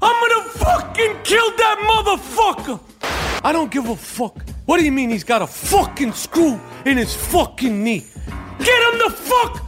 I'm 0.00 0.28
gonna 0.28 0.48
fucking 0.50 1.16
kill 1.24 1.50
that 1.56 1.78
motherfucker. 1.90 2.80
I 3.42 3.52
don't 3.52 3.70
give 3.70 3.88
a 3.88 3.96
fuck. 3.96 4.36
What 4.66 4.78
do 4.78 4.84
you 4.84 4.92
mean 4.92 5.10
he's 5.10 5.24
got 5.24 5.40
a 5.40 5.46
fucking 5.46 6.12
screw 6.12 6.60
in 6.84 6.98
his 6.98 7.14
fucking 7.14 7.82
knee? 7.82 8.06
Get 8.58 8.92
him 8.92 8.98
the 8.98 9.10
fuck 9.10 9.64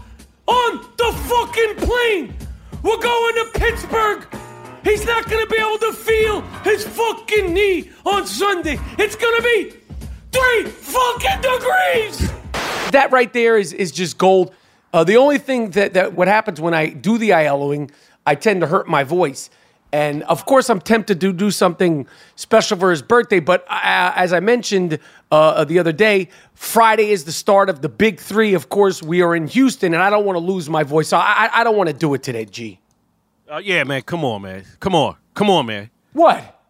on 0.47 0.87
the 0.99 1.12
fucking 1.29 1.76
plane. 1.76 2.35
We're 2.83 3.00
going 3.00 3.35
to 3.37 3.50
Pittsburgh. 3.59 4.26
He's 4.85 5.07
not 5.07 5.31
gonna 5.31 5.47
be 5.47 5.57
able 5.57 5.79
to 5.79 5.93
feel 5.93 6.41
his 6.64 6.85
fucking 6.85 7.55
knee 7.55 7.91
on 8.05 8.26
Sunday. 8.26 8.79
It's 8.99 9.14
gonna 9.14 9.41
be 9.41 9.75
three 10.33 10.64
fucking 10.64 11.41
degrees. 11.41 12.33
That 12.91 13.09
right 13.12 13.33
there 13.33 13.57
is 13.57 13.73
is 13.73 13.93
just 13.93 14.19
gold. 14.19 14.52
Uh, 14.93 15.05
the 15.05 15.17
only 15.17 15.38
thing 15.38 15.71
that, 15.71 15.95
that 15.95 16.12
what 16.14 16.29
happens 16.29 16.61
when 16.61 16.75
I 16.75 16.88
do 16.88 17.17
the 17.17 17.31
Aielloing, 17.31 17.91
I 18.26 18.35
tend 18.35 18.61
to 18.61 18.67
hurt 18.67 18.88
my 18.88 19.05
voice. 19.05 19.49
And 19.92 20.22
of 20.22 20.46
course, 20.46 20.70
I'm 20.70 20.80
tempted 20.80 21.20
to 21.20 21.32
do 21.34 21.50
something 21.50 22.06
special 22.34 22.78
for 22.78 22.90
his 22.90 23.02
birthday. 23.02 23.40
But 23.40 23.66
uh, 23.68 24.12
as 24.16 24.32
I 24.32 24.40
mentioned 24.40 24.99
uh, 25.30 25.64
the 25.64 25.78
other 25.78 25.92
day, 25.92 26.30
Friday 26.54 27.11
is 27.11 27.25
the 27.25 27.32
start 27.32 27.68
of 27.68 27.82
the 27.82 27.90
big 27.90 28.18
three. 28.18 28.54
Of 28.54 28.70
course, 28.70 29.02
we 29.02 29.20
are 29.20 29.37
in 29.37 29.46
Houston, 29.49 29.92
and 29.92 30.02
I 30.02 30.08
don't 30.08 30.25
want 30.25 30.37
to 30.37 30.40
lose 30.40 30.70
my 30.70 30.82
voice. 30.82 31.08
So 31.08 31.18
I, 31.18 31.50
I 31.52 31.62
don't 31.64 31.76
want 31.76 31.88
to 31.88 31.94
do 31.94 32.14
it 32.14 32.22
today, 32.22 32.46
G. 32.46 32.80
Uh, 33.50 33.58
yeah, 33.62 33.84
man. 33.84 34.00
Come 34.02 34.25
on, 34.25 34.40
man. 34.42 34.64
Come 34.80 34.94
on. 34.94 35.16
Come 35.34 35.50
on, 35.50 35.66
man. 35.66 35.90
What? 36.14 36.61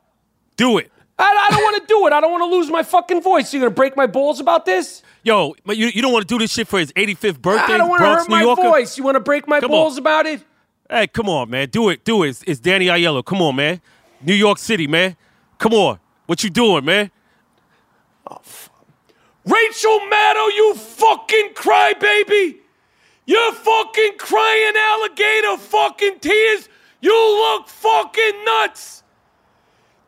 Do 0.57 0.79
it. 0.79 0.91
I, 1.17 1.49
I 1.49 1.55
don't 1.55 1.63
want 1.63 1.81
to 1.83 1.87
do 1.87 2.07
it. 2.09 2.13
I 2.13 2.21
don't 2.21 2.33
want 2.33 2.43
to 2.43 2.57
lose 2.57 2.71
my 2.71 2.83
fucking 2.83 3.23
voice. 3.23 3.53
You're 3.55 3.61
gonna 3.61 3.71
break 3.71 3.97
my 3.97 4.07
balls 4.07 4.41
about 4.41 4.65
this? 4.65 5.03
Yo, 5.23 5.55
but 5.65 5.77
you, 5.77 5.87
you 5.87 6.03
don't 6.03 6.13
want 6.13 6.27
to 6.27 6.35
do 6.35 6.39
this 6.39 6.53
shit 6.53 6.67
for 6.67 6.81
his 6.81 6.93
85th 6.95 7.41
birthday? 7.41 7.75
I 7.75 7.79
don't 7.79 7.89
want 7.89 8.01
to 8.03 8.07
hurt 8.07 8.29
my 8.29 8.41
Yorker? 8.43 8.63
voice. 8.63 8.99
You 8.99 9.05
want 9.05 9.15
to 9.15 9.21
break 9.21 9.47
my 9.47 9.61
Come 9.61 9.71
balls 9.71 9.95
on. 9.95 9.99
about 10.01 10.27
it? 10.27 10.43
Hey, 10.93 11.07
come 11.07 11.27
on, 11.27 11.49
man. 11.49 11.71
Do 11.71 11.89
it. 11.89 12.05
Do 12.05 12.23
it. 12.23 12.43
It's, 12.47 12.61
Danny 12.61 12.85
Aiello. 12.89 13.25
Come 13.25 13.41
on, 13.41 13.57
man. 13.57 13.81
New 14.21 14.35
York 14.35 14.59
City, 14.59 14.87
man. 14.87 15.17
Come 15.57 15.73
on. 15.73 15.99
What 16.27 16.45
you 16.45 16.51
doing, 16.51 16.85
man? 16.85 17.11
Oh, 18.31 18.39
Rachel 19.47 20.01
Maddow, 20.01 20.49
you 20.55 20.75
fucking 20.75 21.55
crybaby! 21.55 22.59
You're 23.25 23.53
fucking 23.53 24.19
crying 24.19 24.75
alligator 24.77 25.57
fucking 25.57 26.21
tears! 26.21 26.69
You 27.01 27.13
look 27.13 27.69
fucking 27.69 28.45
nuts! 28.45 29.03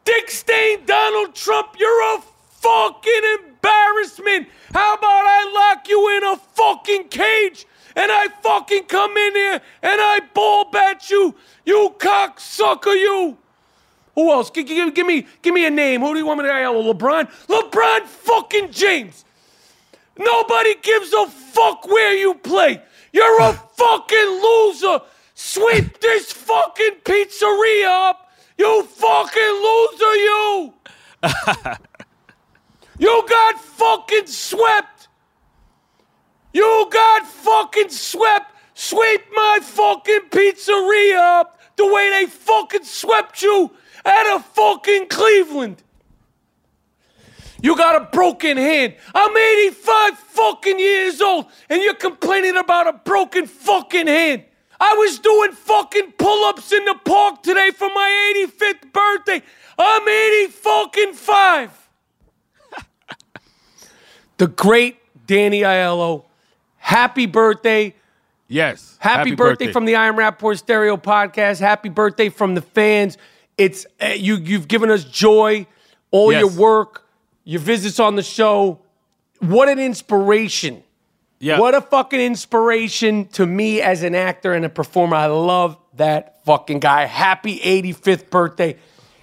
Dick 0.04 0.30
Stain 0.30 0.84
Donald 0.84 1.34
Trump, 1.34 1.76
you're 1.78 2.16
a 2.16 2.20
fucking 2.50 3.22
embarrassment! 3.40 4.48
How 4.72 4.94
about 4.94 5.24
I 5.26 5.72
lock 5.74 5.88
you 5.88 6.16
in 6.16 6.24
a 6.24 6.36
fucking 6.36 7.08
cage 7.08 7.66
and 7.96 8.10
I 8.12 8.28
fucking 8.42 8.84
come 8.84 9.16
in 9.16 9.34
here 9.34 9.60
and 9.82 10.00
I 10.00 10.20
ball 10.34 10.70
bat 10.70 11.10
you, 11.10 11.34
you 11.64 11.94
cocksucker, 11.98 12.94
you! 12.94 13.38
Who 14.14 14.30
else? 14.30 14.50
G- 14.50 14.64
g- 14.64 14.90
give, 14.92 15.06
me, 15.06 15.26
give 15.42 15.54
me 15.54 15.66
a 15.66 15.70
name. 15.70 16.00
Who 16.00 16.12
do 16.12 16.18
you 16.18 16.26
want 16.26 16.38
me 16.38 16.46
to 16.48 16.52
yell? 16.52 16.74
LeBron? 16.74 17.28
LeBron 17.48 18.02
fucking 18.06 18.70
James. 18.70 19.24
Nobody 20.16 20.76
gives 20.82 21.12
a 21.12 21.26
fuck 21.26 21.86
where 21.88 22.14
you 22.14 22.34
play. 22.34 22.80
You're 23.12 23.40
a 23.42 23.52
fucking 23.76 24.40
loser. 24.42 25.00
Sweep 25.34 26.00
this 26.00 26.32
fucking 26.32 26.96
pizzeria 27.04 28.10
up. 28.10 28.30
You 28.56 28.84
fucking 28.84 29.42
loser, 29.42 30.14
you. 30.14 30.74
you 32.98 33.24
got 33.28 33.60
fucking 33.60 34.26
swept. 34.26 35.08
You 36.54 36.88
got 36.90 37.26
fucking 37.26 37.90
swept. 37.90 38.52
Sweep 38.74 39.22
my 39.32 39.58
fucking 39.60 40.30
pizzeria 40.30 41.40
up 41.40 41.60
the 41.76 41.86
way 41.92 42.10
they 42.10 42.26
fucking 42.26 42.84
swept 42.84 43.42
you 43.42 43.70
out 44.04 44.36
of 44.36 44.44
fucking 44.46 45.08
Cleveland. 45.08 45.82
You 47.60 47.76
got 47.76 48.00
a 48.00 48.04
broken 48.12 48.56
hand. 48.56 48.94
I'm 49.14 49.36
85 49.36 50.18
fucking 50.18 50.78
years 50.78 51.20
old, 51.20 51.46
and 51.68 51.82
you're 51.82 51.94
complaining 51.94 52.56
about 52.56 52.86
a 52.86 52.92
broken 52.92 53.46
fucking 53.46 54.06
hand. 54.06 54.44
I 54.78 54.94
was 54.94 55.18
doing 55.18 55.52
fucking 55.52 56.12
pull 56.18 56.44
ups 56.44 56.72
in 56.72 56.84
the 56.84 56.94
park 57.04 57.42
today 57.42 57.70
for 57.70 57.88
my 57.88 58.44
85th 58.60 58.92
birthday. 58.92 59.42
I'm 59.78 60.08
80 60.08 60.52
fucking 60.52 61.12
five. 61.14 61.88
the 64.36 64.46
great 64.48 64.98
Danny 65.26 65.62
Aiello. 65.62 66.24
Happy 66.84 67.24
birthday. 67.24 67.94
Yes. 68.46 68.98
Happy, 69.00 69.34
birthday, 69.34 69.72
from 69.72 69.86
the 69.86 69.96
I 69.96 70.06
Am 70.08 70.16
Rapaport 70.16 70.58
Stereo 70.58 70.98
podcast. 70.98 71.58
Happy 71.58 71.88
birthday 71.88 72.28
from 72.28 72.54
the 72.54 72.60
fans. 72.60 73.16
It's 73.56 73.86
uh, 74.02 74.08
you. 74.08 74.36
You've 74.36 74.68
given 74.68 74.90
us 74.90 75.02
joy. 75.02 75.66
All 76.10 76.30
Yes. 76.30 76.40
your 76.40 76.50
work, 76.50 77.06
your 77.44 77.62
visits 77.62 77.98
on 77.98 78.16
the 78.16 78.22
show. 78.22 78.80
What 79.40 79.70
an 79.70 79.78
inspiration! 79.78 80.82
Yeah. 81.38 81.58
What 81.58 81.74
a 81.74 81.80
fucking 81.80 82.20
inspiration 82.20 83.28
to 83.28 83.46
me 83.46 83.80
as 83.80 84.02
an 84.02 84.14
actor 84.14 84.52
and 84.52 84.66
a 84.66 84.68
performer. 84.68 85.16
I 85.16 85.26
love 85.26 85.78
that 85.94 86.44
fucking 86.44 86.80
guy. 86.80 87.06
Happy 87.06 87.60
85th 87.60 88.28
birthday. 88.28 88.76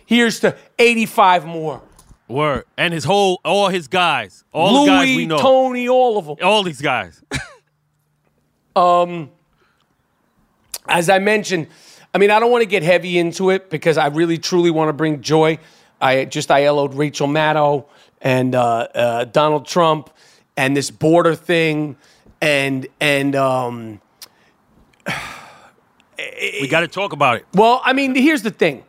Here's 0.08 0.39
to 0.39 0.58
85 0.80 1.45
more. 1.45 1.84
Word. 2.28 2.63
And 2.78 2.93
his 2.93 3.04
whole, 3.04 3.39
all 3.45 3.69
his 3.69 3.88
guys. 3.88 4.43
All 4.52 4.74
Louis, 4.74 4.86
the 4.86 4.91
guys 4.91 5.06
we 5.17 5.26
know. 5.28 5.38
Tony, 5.38 5.88
all 5.88 6.17
of 6.17 6.26
them. 6.26 6.38
All 6.41 6.63
these 6.63 6.82
guys. 6.82 7.21
Um, 8.76 9.30
as 10.88 11.10
I 11.10 11.20
mentioned, 11.20 11.68
I 12.14 12.18
mean, 12.18 12.32
I 12.32 12.40
don't 12.40 12.52
want 12.52 12.62
to 12.62 12.68
get 12.68 12.84
heavy 12.84 13.18
into 13.18 13.50
it 13.50 13.70
because 13.70 13.98
I 13.98 14.08
really 14.08 14.38
truly 14.38 14.72
want 14.72 14.90
to 14.90 14.94
bring 14.94 15.22
joy. 15.22 15.60
I 16.00 16.26
just 16.26 16.50
I 16.52 16.62
Aielloed 16.64 16.98
Rachel 16.98 17.28
Maddow 17.28 17.86
and 18.22 18.56
uh, 18.56 18.64
uh, 18.94 19.26
Donald 19.26 19.66
Trump 19.68 20.10
and 20.58 20.76
this 20.76 20.92
border 20.92 21.36
thing 21.36 21.96
and 22.42 22.88
and 23.00 23.36
um, 23.36 24.02
we 26.62 26.68
got 26.68 26.82
to 26.82 26.88
talk 26.88 27.14
about 27.14 27.38
it. 27.38 27.46
well, 27.54 27.82
I 27.84 27.94
mean, 27.94 28.16
here's 28.16 28.42
the 28.42 28.52
thing. 28.52 28.84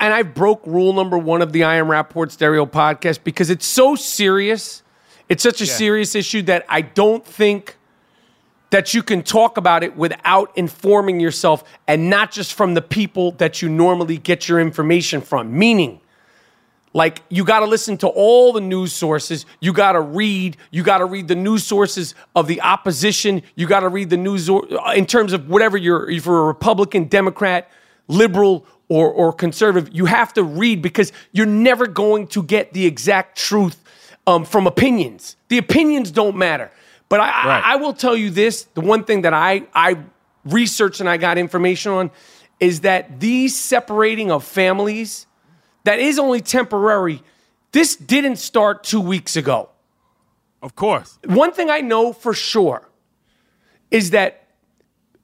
And 0.00 0.14
I 0.14 0.22
broke 0.22 0.64
rule 0.64 0.92
number 0.92 1.18
one 1.18 1.42
of 1.42 1.52
the 1.52 1.64
I 1.64 1.74
Am 1.76 1.86
Rapaport 1.86 2.30
Stereo 2.30 2.66
podcast 2.66 3.24
because 3.24 3.50
it's 3.50 3.66
so 3.66 3.96
serious. 3.96 4.82
It's 5.28 5.42
such 5.42 5.60
a 5.60 5.64
Yeah. 5.64 5.72
serious 5.72 6.14
issue 6.14 6.42
that 6.42 6.64
I 6.68 6.82
don't 6.82 7.26
think 7.26 7.76
that 8.70 8.92
you 8.92 9.02
can 9.02 9.22
talk 9.22 9.56
about 9.56 9.82
it 9.82 9.96
without 9.96 10.56
informing 10.56 11.20
yourself 11.20 11.64
and 11.86 12.10
not 12.10 12.30
just 12.30 12.54
from 12.54 12.74
the 12.74 12.82
people 12.82 13.32
that 13.32 13.62
you 13.62 13.68
normally 13.68 14.18
get 14.18 14.48
your 14.48 14.60
information 14.60 15.20
from. 15.20 15.56
Meaning, 15.56 16.00
like 16.92 17.22
you 17.28 17.44
got 17.44 17.60
to 17.60 17.66
listen 17.66 17.96
to 17.98 18.08
all 18.08 18.52
the 18.52 18.60
news 18.60 18.92
sources. 18.92 19.46
You 19.60 19.72
got 19.72 19.92
to 19.92 20.00
read. 20.00 20.56
You 20.70 20.82
got 20.82 20.98
to 20.98 21.04
read 21.04 21.28
the 21.28 21.34
news 21.34 21.64
sources 21.64 22.14
of 22.34 22.46
the 22.46 22.60
opposition. 22.60 23.42
You 23.54 23.66
got 23.66 23.80
to 23.80 23.88
read 23.88 24.10
the 24.10 24.16
news 24.16 24.48
in 24.94 25.06
terms 25.06 25.32
of 25.32 25.48
whatever 25.48 25.76
you're. 25.76 26.10
If 26.10 26.26
you're 26.26 26.42
a 26.42 26.46
Republican, 26.46 27.04
Democrat, 27.04 27.70
liberal, 28.08 28.66
or 28.88 29.10
or 29.10 29.32
conservative, 29.32 29.94
you 29.94 30.06
have 30.06 30.32
to 30.34 30.42
read 30.42 30.82
because 30.82 31.12
you're 31.32 31.46
never 31.46 31.86
going 31.86 32.26
to 32.28 32.42
get 32.42 32.72
the 32.72 32.86
exact 32.86 33.38
truth 33.38 33.82
um, 34.26 34.44
from 34.44 34.66
opinions. 34.66 35.36
The 35.48 35.58
opinions 35.58 36.10
don't 36.10 36.36
matter. 36.36 36.70
But 37.08 37.20
I, 37.20 37.24
Right. 37.24 37.62
I, 37.64 37.72
I 37.72 37.76
will 37.76 37.94
tell 37.94 38.16
you 38.16 38.30
this: 38.30 38.64
the 38.74 38.80
one 38.80 39.04
thing 39.04 39.22
that 39.22 39.32
I 39.34 39.66
I 39.74 39.98
researched 40.44 41.00
and 41.00 41.08
I 41.08 41.16
got 41.16 41.38
information 41.38 41.92
on 41.92 42.10
is 42.60 42.80
that 42.80 43.20
these 43.20 43.56
separating 43.56 44.30
of 44.30 44.44
families 44.44 45.26
that 45.84 45.98
is 45.98 46.18
only 46.18 46.40
temporary. 46.40 47.22
This 47.72 47.96
didn't 47.96 48.36
start 48.36 48.82
two 48.82 49.00
weeks 49.00 49.36
ago. 49.36 49.68
Of 50.62 50.74
course. 50.74 51.18
One 51.24 51.52
thing 51.52 51.70
I 51.70 51.80
know 51.80 52.12
for 52.12 52.34
sure 52.34 52.88
is 53.90 54.10
that 54.10 54.48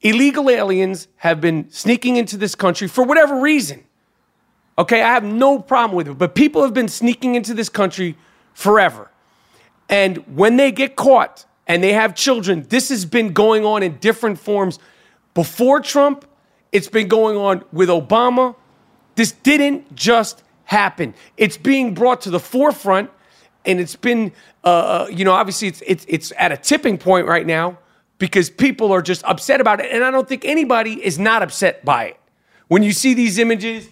illegal 0.00 0.48
aliens 0.48 1.08
have 1.16 1.40
been 1.40 1.70
sneaking 1.70 2.16
into 2.16 2.36
this 2.36 2.54
country 2.54 2.86
for 2.86 3.02
whatever 3.04 3.40
reason. 3.40 3.84
Okay, 4.78 5.02
I 5.02 5.12
have 5.12 5.24
no 5.24 5.58
problem 5.58 5.96
with 5.96 6.08
it, 6.08 6.18
but 6.18 6.34
people 6.34 6.62
have 6.62 6.74
been 6.74 6.88
sneaking 6.88 7.34
into 7.34 7.54
this 7.54 7.68
country 7.68 8.16
forever. 8.52 9.10
And 9.88 10.18
when 10.36 10.56
they 10.56 10.70
get 10.72 10.96
caught 10.96 11.46
and 11.66 11.82
they 11.82 11.92
have 11.92 12.14
children, 12.14 12.66
this 12.68 12.90
has 12.90 13.04
been 13.04 13.32
going 13.32 13.64
on 13.64 13.82
in 13.82 13.96
different 13.98 14.38
forms 14.38 14.78
before 15.32 15.80
Trump. 15.80 16.26
It's 16.72 16.88
been 16.88 17.08
going 17.08 17.36
on 17.36 17.64
with 17.72 17.88
Obama. 17.88 18.54
This 19.14 19.32
didn't 19.32 19.94
just 19.94 20.42
happen. 20.64 21.14
It's 21.36 21.56
being 21.56 21.94
brought 21.94 22.22
to 22.22 22.30
the 22.30 22.40
forefront, 22.40 23.10
and 23.64 23.80
it's 23.80 23.96
been, 23.96 24.32
uh, 24.62 25.06
you 25.10 25.24
know, 25.24 25.32
obviously 25.32 25.68
it's 25.68 25.82
it's 25.86 26.04
it's 26.08 26.32
at 26.36 26.52
a 26.52 26.56
tipping 26.56 26.98
point 26.98 27.26
right 27.26 27.46
now 27.46 27.78
because 28.18 28.50
people 28.50 28.92
are 28.92 29.02
just 29.02 29.24
upset 29.24 29.60
about 29.60 29.80
it, 29.80 29.90
and 29.90 30.04
I 30.04 30.10
don't 30.10 30.28
think 30.28 30.44
anybody 30.44 31.04
is 31.04 31.18
not 31.18 31.42
upset 31.42 31.84
by 31.84 32.06
it. 32.06 32.20
When 32.68 32.82
you 32.82 32.92
see 32.92 33.14
these 33.14 33.38
images 33.38 33.88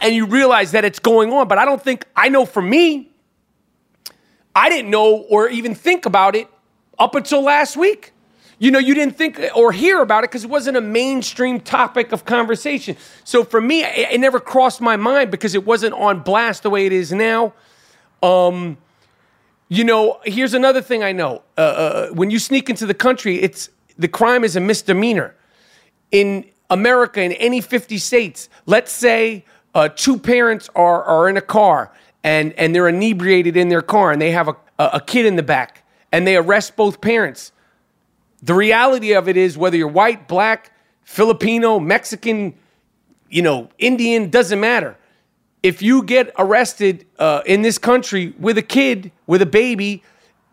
and 0.00 0.14
you 0.14 0.26
realize 0.26 0.72
that 0.72 0.84
it's 0.84 0.98
going 0.98 1.32
on, 1.32 1.48
but 1.48 1.58
I 1.58 1.64
don't 1.64 1.82
think 1.82 2.04
I 2.16 2.28
know 2.28 2.44
for 2.44 2.62
me, 2.62 3.10
I 4.54 4.68
didn't 4.68 4.90
know 4.90 5.16
or 5.30 5.48
even 5.48 5.74
think 5.74 6.04
about 6.04 6.34
it 6.34 6.48
up 6.98 7.14
until 7.14 7.42
last 7.42 7.76
week. 7.76 8.12
You 8.60 8.72
know, 8.72 8.80
you 8.80 8.94
didn't 8.94 9.16
think 9.16 9.40
or 9.54 9.70
hear 9.70 10.02
about 10.02 10.24
it 10.24 10.30
because 10.30 10.42
it 10.42 10.50
wasn't 10.50 10.76
a 10.76 10.80
mainstream 10.80 11.60
topic 11.60 12.10
of 12.10 12.24
conversation. 12.24 12.96
So 13.22 13.44
for 13.44 13.60
me, 13.60 13.84
it, 13.84 14.14
it 14.14 14.20
never 14.20 14.40
crossed 14.40 14.80
my 14.80 14.96
mind 14.96 15.30
because 15.30 15.54
it 15.54 15.64
wasn't 15.64 15.94
on 15.94 16.20
blast 16.20 16.64
the 16.64 16.70
way 16.70 16.84
it 16.84 16.92
is 16.92 17.12
now. 17.12 17.54
Um, 18.20 18.76
you 19.68 19.84
know, 19.84 20.18
here's 20.24 20.54
another 20.54 20.82
thing 20.82 21.04
I 21.04 21.12
know. 21.12 21.42
Uh, 21.56 21.60
uh, 21.60 22.08
when 22.08 22.30
you 22.30 22.40
sneak 22.40 22.68
into 22.68 22.84
the 22.84 22.94
country, 22.94 23.36
it's 23.40 23.70
the 23.96 24.08
crime 24.08 24.42
is 24.42 24.56
a 24.56 24.60
misdemeanor. 24.60 25.36
In 26.10 26.46
America, 26.70 27.22
in 27.22 27.32
any 27.32 27.60
50 27.60 27.98
states, 27.98 28.48
let's 28.66 28.90
say 28.90 29.44
uh, 29.74 29.88
two 29.88 30.18
parents 30.18 30.68
are, 30.74 31.04
are 31.04 31.28
in 31.28 31.36
a 31.36 31.42
car 31.42 31.92
and, 32.24 32.52
and 32.54 32.74
they're 32.74 32.88
inebriated 32.88 33.56
in 33.56 33.68
their 33.68 33.82
car 33.82 34.10
and 34.10 34.20
they 34.20 34.32
have 34.32 34.48
a, 34.48 34.56
a 34.78 35.00
kid 35.00 35.26
in 35.26 35.36
the 35.36 35.42
back 35.42 35.77
and 36.12 36.26
they 36.26 36.36
arrest 36.36 36.76
both 36.76 37.00
parents. 37.00 37.52
The 38.42 38.54
reality 38.54 39.12
of 39.12 39.28
it 39.28 39.36
is 39.36 39.58
whether 39.58 39.76
you're 39.76 39.88
white, 39.88 40.28
black, 40.28 40.72
Filipino, 41.02 41.80
Mexican, 41.80 42.54
you 43.28 43.42
know, 43.42 43.68
Indian, 43.78 44.30
doesn't 44.30 44.60
matter. 44.60 44.96
If 45.62 45.82
you 45.82 46.02
get 46.02 46.32
arrested 46.38 47.06
uh, 47.18 47.42
in 47.44 47.62
this 47.62 47.78
country 47.78 48.34
with 48.38 48.58
a 48.58 48.62
kid, 48.62 49.10
with 49.26 49.42
a 49.42 49.46
baby, 49.46 50.02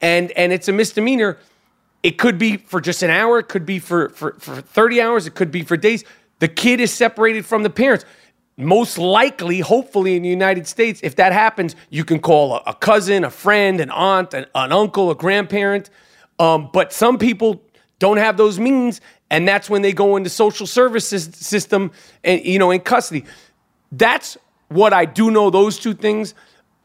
and 0.02 0.32
and 0.32 0.52
it's 0.52 0.68
a 0.68 0.74
misdemeanor, 0.74 1.38
it 2.06 2.20
could 2.20 2.38
be 2.38 2.58
for 2.58 2.80
just 2.80 3.02
an 3.02 3.10
hour, 3.10 3.39
it 3.39 3.48
could 3.48 3.65
be 3.65 3.80
for, 3.80 4.10
for, 4.10 4.34
for 4.39 4.62
30 4.62 5.02
hours, 5.02 5.26
it 5.26 5.34
could 5.34 5.52
be 5.52 5.63
for 5.63 5.76
days. 5.76 6.04
The 6.38 6.48
kid 6.48 6.80
is 6.80 6.94
separated 6.94 7.48
from 7.48 7.63
the 7.63 7.70
parents. 7.70 8.06
Most 8.58 8.98
likely, 8.98 9.60
hopefully, 9.60 10.15
in 10.15 10.24
the 10.24 10.30
United 10.30 10.65
States, 10.65 11.02
if 11.04 11.18
that 11.18 11.34
happens, 11.34 11.76
you 11.89 12.06
can 12.06 12.20
call 12.20 12.56
a, 12.56 12.63
a 12.68 12.74
cousin, 12.74 13.26
a 13.26 13.30
friend, 13.30 13.82
an 13.82 13.91
aunt, 13.91 14.34
an, 14.34 14.46
an 14.56 14.72
uncle, 14.72 15.12
a 15.12 15.15
grandparent. 15.15 15.89
Um, 16.39 16.70
but 16.72 16.94
some 16.94 17.18
people 17.18 17.62
don't 18.00 18.18
have 18.18 18.38
those 18.38 18.58
means, 18.58 19.02
and 19.30 19.46
that's 19.46 19.70
when 19.70 19.82
they 19.82 19.91
go 19.91 20.15
into 20.15 20.30
social 20.30 20.68
services 20.68 21.30
system 21.34 21.91
and 22.24 22.46
you 22.46 22.58
know 22.58 22.72
in 22.72 22.80
custody. 22.80 23.26
That's 23.91 24.38
what 24.70 24.94
I 24.94 25.04
do 25.04 25.32
know. 25.32 25.50
Those 25.50 25.78
two 25.78 25.94
things, 25.94 26.34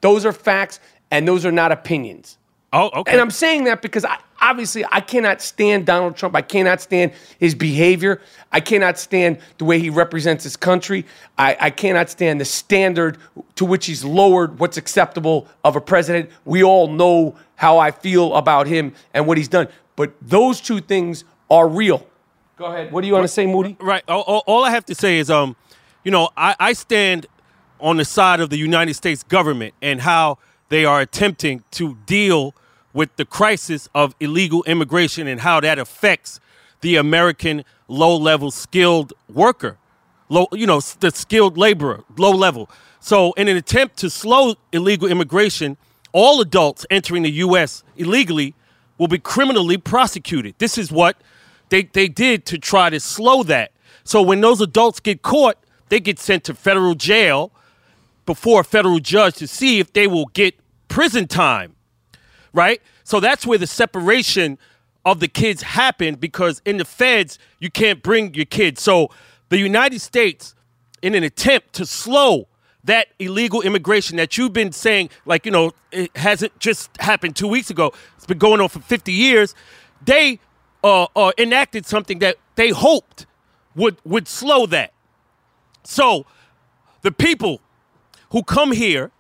those 0.00 0.26
are 0.26 0.32
facts, 0.32 0.80
and 1.12 1.26
those 1.26 1.46
are 1.46 1.52
not 1.52 1.70
opinions. 1.70 2.36
Oh, 2.72 2.90
okay. 3.00 3.12
And 3.12 3.20
I'm 3.20 3.32
saying 3.32 3.64
that 3.64 3.82
because 3.82 4.04
I, 4.04 4.16
obviously 4.40 4.84
I 4.92 5.00
cannot 5.00 5.42
stand 5.42 5.86
Donald 5.86 6.16
Trump. 6.16 6.36
I 6.36 6.42
cannot 6.42 6.80
stand 6.80 7.12
his 7.38 7.54
behavior. 7.54 8.20
I 8.52 8.60
cannot 8.60 8.96
stand 8.96 9.38
the 9.58 9.64
way 9.64 9.80
he 9.80 9.90
represents 9.90 10.44
his 10.44 10.56
country. 10.56 11.04
I, 11.36 11.56
I 11.60 11.70
cannot 11.70 12.10
stand 12.10 12.40
the 12.40 12.44
standard 12.44 13.18
to 13.56 13.64
which 13.64 13.86
he's 13.86 14.04
lowered 14.04 14.60
what's 14.60 14.76
acceptable 14.76 15.48
of 15.64 15.74
a 15.74 15.80
president. 15.80 16.30
We 16.44 16.62
all 16.62 16.86
know 16.86 17.34
how 17.56 17.78
I 17.78 17.90
feel 17.90 18.34
about 18.36 18.68
him 18.68 18.94
and 19.14 19.26
what 19.26 19.36
he's 19.36 19.48
done. 19.48 19.66
But 19.96 20.14
those 20.22 20.60
two 20.60 20.80
things 20.80 21.24
are 21.50 21.68
real. 21.68 22.06
Go 22.56 22.66
ahead. 22.66 22.92
What 22.92 23.00
do 23.00 23.08
you 23.08 23.14
want 23.14 23.24
to 23.24 23.28
say, 23.28 23.46
Moody? 23.46 23.76
Right. 23.80 24.04
All, 24.06 24.44
all, 24.46 24.64
I 24.64 24.70
have 24.70 24.84
to 24.86 24.94
say 24.94 25.18
is, 25.18 25.28
um, 25.28 25.56
you 26.04 26.10
know, 26.10 26.30
I, 26.36 26.54
I 26.60 26.72
stand 26.74 27.26
on 27.80 27.96
the 27.96 28.04
side 28.04 28.38
of 28.38 28.50
the 28.50 28.58
United 28.58 28.94
States 28.94 29.22
government 29.24 29.74
and 29.82 30.02
how 30.02 30.38
they 30.68 30.84
are 30.84 31.00
attempting 31.00 31.64
to 31.72 31.96
deal 32.06 32.54
with 32.92 33.14
the 33.16 33.24
crisis 33.24 33.88
of 33.94 34.14
illegal 34.20 34.62
immigration 34.64 35.26
and 35.26 35.40
how 35.40 35.60
that 35.60 35.78
affects 35.78 36.40
the 36.80 36.96
American 36.96 37.64
low-level 37.88 38.50
skilled 38.50 39.12
worker, 39.28 39.76
low, 40.28 40.46
you 40.52 40.66
know, 40.66 40.80
the 41.00 41.10
skilled 41.10 41.56
laborer, 41.56 42.04
low 42.16 42.32
level. 42.32 42.70
So, 43.00 43.32
in 43.32 43.48
an 43.48 43.56
attempt 43.56 43.96
to 43.98 44.10
slow 44.10 44.54
illegal 44.72 45.08
immigration, 45.08 45.76
all 46.12 46.40
adults 46.40 46.84
entering 46.90 47.22
the 47.22 47.30
U.S. 47.32 47.82
illegally 47.96 48.54
will 48.98 49.08
be 49.08 49.18
criminally 49.18 49.78
prosecuted. 49.78 50.54
This 50.58 50.76
is 50.76 50.92
what 50.92 51.16
they, 51.70 51.84
they 51.84 52.08
did 52.08 52.44
to 52.46 52.58
try 52.58 52.90
to 52.90 53.00
slow 53.00 53.42
that. 53.44 53.72
So 54.04 54.20
when 54.20 54.40
those 54.40 54.60
adults 54.60 55.00
get 55.00 55.22
caught, 55.22 55.56
they 55.88 56.00
get 56.00 56.18
sent 56.18 56.44
to 56.44 56.54
federal 56.54 56.94
jail 56.94 57.52
before 58.26 58.60
a 58.60 58.64
federal 58.64 58.98
judge 58.98 59.36
to 59.36 59.48
see 59.48 59.78
if 59.78 59.92
they 59.92 60.06
will 60.06 60.26
get 60.26 60.54
prison 60.88 61.26
time. 61.26 61.74
Right? 62.52 62.82
So 63.04 63.20
that's 63.20 63.46
where 63.46 63.58
the 63.58 63.66
separation 63.66 64.58
of 65.04 65.20
the 65.20 65.28
kids 65.28 65.62
happened 65.62 66.20
because 66.20 66.60
in 66.64 66.76
the 66.76 66.84
feds, 66.84 67.38
you 67.58 67.70
can't 67.70 68.02
bring 68.02 68.34
your 68.34 68.44
kids. 68.44 68.82
So 68.82 69.10
the 69.48 69.58
United 69.58 70.00
States, 70.00 70.54
in 71.02 71.14
an 71.14 71.24
attempt 71.24 71.72
to 71.74 71.86
slow 71.86 72.48
that 72.84 73.08
illegal 73.18 73.62
immigration 73.62 74.16
that 74.16 74.36
you've 74.36 74.52
been 74.52 74.72
saying, 74.72 75.10
like, 75.26 75.44
you 75.44 75.52
know, 75.52 75.72
it 75.92 76.14
hasn't 76.16 76.58
just 76.58 76.90
happened 76.98 77.36
two 77.36 77.48
weeks 77.48 77.70
ago, 77.70 77.92
it's 78.16 78.26
been 78.26 78.38
going 78.38 78.60
on 78.60 78.68
for 78.68 78.80
50 78.80 79.12
years, 79.12 79.54
they 80.04 80.38
uh, 80.82 81.06
uh, 81.14 81.32
enacted 81.38 81.86
something 81.86 82.20
that 82.20 82.36
they 82.56 82.70
hoped 82.70 83.26
would, 83.74 83.96
would 84.04 84.26
slow 84.26 84.66
that. 84.66 84.92
So 85.84 86.26
the 87.02 87.12
people 87.12 87.60
who 88.30 88.42
come 88.42 88.72
here 88.72 89.10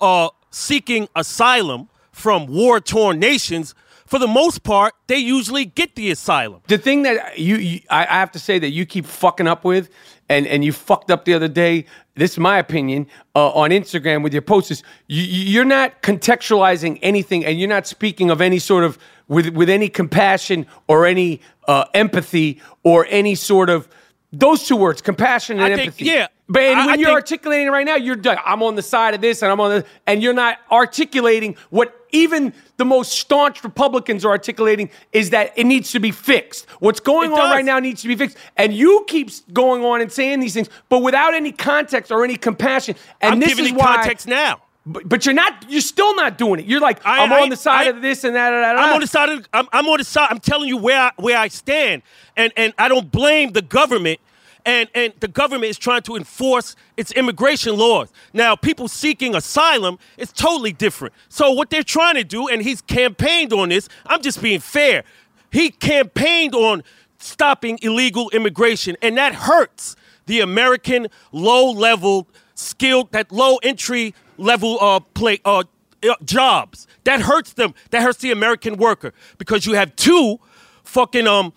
uh, 0.00 0.30
seeking 0.50 1.08
asylum 1.16 1.88
from 2.20 2.46
war 2.46 2.80
torn 2.80 3.18
nations, 3.18 3.74
for 4.06 4.18
the 4.18 4.26
most 4.26 4.64
part, 4.64 4.94
they 5.06 5.18
usually 5.18 5.64
get 5.64 5.94
the 5.94 6.10
asylum. 6.10 6.62
The 6.66 6.78
thing 6.78 7.02
that 7.02 7.38
you, 7.38 7.56
you 7.56 7.80
I, 7.90 8.04
have 8.04 8.32
to 8.32 8.38
say 8.38 8.58
that 8.58 8.70
you 8.70 8.84
keep 8.84 9.06
fucking 9.06 9.46
up 9.46 9.64
with, 9.64 9.88
and 10.28 10.46
and 10.48 10.64
you 10.64 10.72
fucked 10.72 11.10
up 11.10 11.24
the 11.24 11.34
other 11.34 11.46
day. 11.46 11.86
This 12.16 12.32
is 12.32 12.38
my 12.38 12.58
opinion 12.58 13.06
uh, 13.36 13.50
on 13.50 13.70
Instagram 13.70 14.24
with 14.24 14.32
your 14.32 14.42
posts. 14.42 14.72
Is 14.72 14.82
you, 15.06 15.22
you're 15.22 15.64
not 15.64 16.02
contextualizing 16.02 16.98
anything, 17.02 17.44
and 17.44 17.58
you're 17.58 17.68
not 17.68 17.86
speaking 17.86 18.30
of 18.30 18.40
any 18.40 18.58
sort 18.58 18.82
of 18.82 18.98
with 19.28 19.50
with 19.50 19.70
any 19.70 19.88
compassion 19.88 20.66
or 20.88 21.06
any 21.06 21.40
uh, 21.68 21.84
empathy 21.94 22.60
or 22.82 23.06
any 23.10 23.36
sort 23.36 23.70
of 23.70 23.88
those 24.32 24.66
two 24.66 24.76
words, 24.76 25.02
compassion 25.02 25.58
and 25.60 25.72
I 25.72 25.76
think- 25.76 25.88
empathy. 25.88 26.04
yeah. 26.04 26.28
But 26.48 26.62
and 26.62 26.78
I- 26.80 26.86
when 26.86 26.88
I 26.90 26.94
you're 26.98 27.06
think- 27.08 27.14
articulating 27.16 27.68
right 27.68 27.86
now, 27.86 27.96
you're 27.96 28.16
done. 28.16 28.38
I'm 28.44 28.62
on 28.62 28.74
the 28.74 28.82
side 28.82 29.14
of 29.14 29.20
this 29.20 29.42
and 29.42 29.50
I'm 29.52 29.60
on 29.60 29.70
the 29.70 29.84
and 30.06 30.22
you're 30.22 30.32
not 30.32 30.58
articulating 30.70 31.56
what 31.70 31.96
even 32.12 32.52
the 32.76 32.84
most 32.84 33.12
staunch 33.12 33.62
Republicans 33.62 34.24
are 34.24 34.30
articulating 34.30 34.90
is 35.12 35.30
that 35.30 35.52
it 35.56 35.64
needs 35.64 35.92
to 35.92 36.00
be 36.00 36.10
fixed. 36.10 36.66
What's 36.80 36.98
going 36.98 37.30
on 37.32 37.38
does. 37.38 37.50
right 37.52 37.64
now 37.64 37.78
needs 37.78 38.02
to 38.02 38.08
be 38.08 38.16
fixed. 38.16 38.36
And 38.56 38.72
you 38.74 39.04
keep 39.06 39.30
going 39.52 39.84
on 39.84 40.00
and 40.00 40.10
saying 40.10 40.40
these 40.40 40.54
things, 40.54 40.68
but 40.88 41.00
without 41.00 41.34
any 41.34 41.52
context 41.52 42.10
or 42.10 42.24
any 42.24 42.36
compassion. 42.36 42.96
And 43.20 43.34
I'm 43.34 43.40
this 43.40 43.50
giving 43.50 43.66
is 43.66 43.72
why 43.72 43.96
context 43.96 44.26
now. 44.26 44.60
But, 44.86 45.08
but 45.08 45.26
you're 45.26 45.34
not. 45.34 45.66
You're 45.68 45.80
still 45.82 46.14
not 46.16 46.38
doing 46.38 46.60
it. 46.60 46.66
You're 46.66 46.80
like 46.80 47.04
I- 47.04 47.22
I'm 47.24 47.32
I- 47.32 47.40
on 47.42 47.48
the 47.50 47.56
side 47.56 47.86
I- 47.86 47.90
of 47.90 48.00
this 48.02 48.24
and 48.24 48.34
that. 48.34 48.52
And 48.52 48.62
that, 48.62 48.70
and 48.76 48.78
I'm 48.80 48.94
on 48.94 49.00
the 49.00 49.06
side 49.06 49.28
of 49.28 49.46
I'm, 49.52 49.68
I'm 49.72 49.86
on 49.88 49.98
the 49.98 50.04
side. 50.04 50.28
I'm 50.30 50.40
telling 50.40 50.68
you 50.68 50.76
where 50.78 50.98
I, 50.98 51.10
where 51.16 51.36
I 51.38 51.48
stand, 51.48 52.02
and 52.36 52.52
and 52.56 52.72
I 52.78 52.88
don't 52.88 53.10
blame 53.12 53.52
the 53.52 53.62
government. 53.62 54.20
And 54.66 54.88
and 54.94 55.12
the 55.20 55.28
government 55.28 55.70
is 55.70 55.78
trying 55.78 56.02
to 56.02 56.16
enforce 56.16 56.76
its 56.96 57.12
immigration 57.12 57.76
laws. 57.76 58.10
Now, 58.34 58.56
people 58.56 58.88
seeking 58.88 59.34
asylum 59.34 59.98
is 60.18 60.32
totally 60.32 60.72
different. 60.72 61.14
So 61.30 61.50
what 61.52 61.70
they're 61.70 61.82
trying 61.82 62.16
to 62.16 62.24
do, 62.24 62.46
and 62.48 62.60
he's 62.60 62.82
campaigned 62.82 63.52
on 63.54 63.70
this. 63.70 63.88
I'm 64.06 64.20
just 64.20 64.42
being 64.42 64.60
fair. 64.60 65.04
He 65.50 65.70
campaigned 65.70 66.54
on 66.54 66.82
stopping 67.18 67.78
illegal 67.82 68.28
immigration, 68.30 68.96
and 69.02 69.16
that 69.16 69.34
hurts 69.34 69.96
the 70.26 70.40
American 70.40 71.08
low-level 71.32 72.28
skilled, 72.54 73.10
that 73.12 73.32
low 73.32 73.56
entry 73.62 74.14
level 74.40 74.78
uh 74.80 75.00
play 75.00 75.38
uh 75.44 75.64
uh, 76.02 76.14
jobs. 76.24 76.86
That 77.04 77.20
hurts 77.20 77.52
them. 77.52 77.74
That 77.90 78.02
hurts 78.02 78.18
the 78.18 78.30
American 78.32 78.76
worker 78.76 79.12
because 79.38 79.66
you 79.66 79.74
have 79.74 79.94
two 79.96 80.40
fucking 80.84 81.26
um 81.26 81.52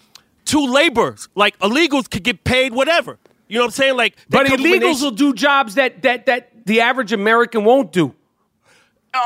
two 0.46 0.66
laborers. 0.68 1.30
Like 1.36 1.58
illegals 1.60 2.10
could 2.10 2.24
get 2.24 2.44
paid 2.44 2.74
whatever. 2.74 3.18
You 3.48 3.58
know 3.60 3.66
what 3.66 3.68
I'm 3.68 3.72
saying? 3.72 3.98
Like 3.98 4.18
But 4.30 4.48
come 4.48 4.58
from 4.58 4.66
a 4.66 4.70
illegals 4.70 5.02
will 5.02 5.12
do 5.12 5.34
jobs 5.34 5.76
that 5.76 6.02
that 6.04 6.26
that 6.26 6.66
the 6.66 6.82
average 6.82 7.12
American 7.14 7.64
won't 7.64 7.92
do. 7.92 8.14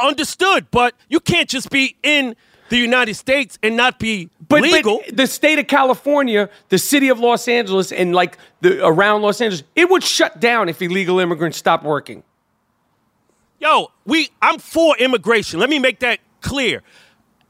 understood, 0.03 0.67
but 0.71 0.93
you 1.09 1.19
can't 1.19 1.49
just 1.49 1.69
be 1.69 1.95
in 2.03 2.35
the 2.69 2.77
United 2.77 3.15
States 3.15 3.57
and 3.63 3.77
not 3.77 3.97
be 3.99 4.29
But, 4.49 4.61
legal. 4.61 5.01
but 5.05 5.15
the 5.15 5.27
state 5.27 5.57
of 5.59 5.67
California, 5.67 6.49
the 6.69 6.77
city 6.77 7.07
of 7.09 7.19
Los 7.19 7.47
Angeles, 7.47 7.91
and 7.93 8.13
like 8.13 8.37
the 8.61 8.85
around 8.85 9.21
Los 9.21 9.39
Angeles, 9.39 9.63
it 9.75 9.89
would 9.89 10.03
shut 10.03 10.39
down 10.41 10.67
if 10.69 10.81
illegal 10.81 11.19
immigrants 11.19 11.57
stopped 11.57 11.85
working. 11.85 12.23
Yo, 13.59 13.91
we 14.05 14.29
I'm 14.41 14.59
for 14.59 14.95
immigration. 14.97 15.59
Let 15.59 15.69
me 15.69 15.79
make 15.79 15.99
that 15.99 16.19
clear. 16.41 16.83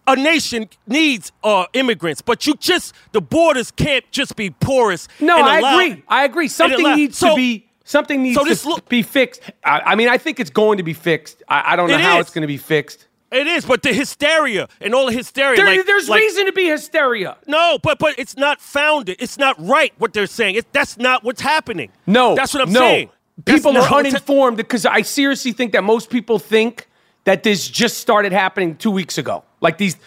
A 0.09 0.15
nation 0.15 0.69
needs 0.87 1.33
uh, 1.43 1.65
immigrants, 1.73 2.21
but 2.21 2.47
you 2.47 2.53
just 2.55 2.93
the 3.11 3.19
borders 3.21 3.71
can't 3.71 4.09
just 4.11 4.37
be 4.37 4.49
porous. 4.51 5.09
No, 5.19 5.37
and 5.37 5.45
I 5.45 5.59
allow- 5.59 5.79
agree. 5.79 6.03
I 6.07 6.23
agree. 6.23 6.47
Something 6.47 6.79
allow- 6.79 6.95
needs 6.95 7.17
so- 7.17 7.31
to 7.31 7.35
be 7.35 7.67
something 7.83 8.23
needs 8.23 8.35
so 8.37 8.45
to 8.45 8.69
look- 8.69 8.87
be 8.87 9.01
fixed. 9.01 9.41
I, 9.65 9.79
I 9.81 9.95
mean, 9.95 10.07
I 10.07 10.17
think 10.17 10.39
it's 10.39 10.49
going 10.49 10.77
to 10.77 10.83
be 10.83 10.93
fixed. 10.93 11.43
I, 11.49 11.73
I 11.73 11.75
don't 11.75 11.89
know 11.89 11.95
It 11.95 12.01
how 12.01 12.19
is. 12.19 12.27
it's 12.27 12.33
going 12.33 12.43
to 12.43 12.47
be 12.47 12.57
fixed. 12.57 13.05
It 13.29 13.45
is, 13.45 13.65
but 13.65 13.83
the 13.83 13.91
hysteria 13.91 14.69
and 14.79 14.95
all 14.95 15.07
the 15.07 15.11
hysteria. 15.11 15.57
There- 15.57 15.65
like- 15.65 15.85
there's 15.85 16.07
like- 16.07 16.21
reason 16.21 16.45
to 16.45 16.53
be 16.53 16.67
hysteria. 16.69 17.35
No, 17.45 17.77
but 17.83 17.99
but 17.99 18.17
it's 18.17 18.37
not 18.37 18.61
founded. 18.61 19.17
It's 19.19 19.37
not 19.37 19.57
right 19.59 19.91
what 19.97 20.13
they're 20.13 20.25
saying. 20.27 20.55
It, 20.55 20.71
that's 20.71 20.97
not 20.97 21.25
what's 21.25 21.41
happening. 21.41 21.91
No, 22.05 22.33
that's 22.33 22.53
what 22.53 22.63
I'm 22.65 22.71
no. 22.71 22.79
saying. 22.79 23.09
People 23.45 23.73
not 23.73 23.91
are 23.91 23.99
uninformed 23.99 24.57
because 24.57 24.85
I 24.85 25.01
seriously 25.01 25.51
think 25.51 25.73
that 25.73 25.83
most 25.83 26.09
people 26.09 26.39
think 26.39 26.87
that 27.25 27.43
this 27.43 27.67
just 27.67 27.97
started 27.97 28.31
happening 28.31 28.75
two 28.75 28.91
weeks 28.91 29.17
ago. 29.17 29.43
Like 29.61 29.77
these, 29.77 29.97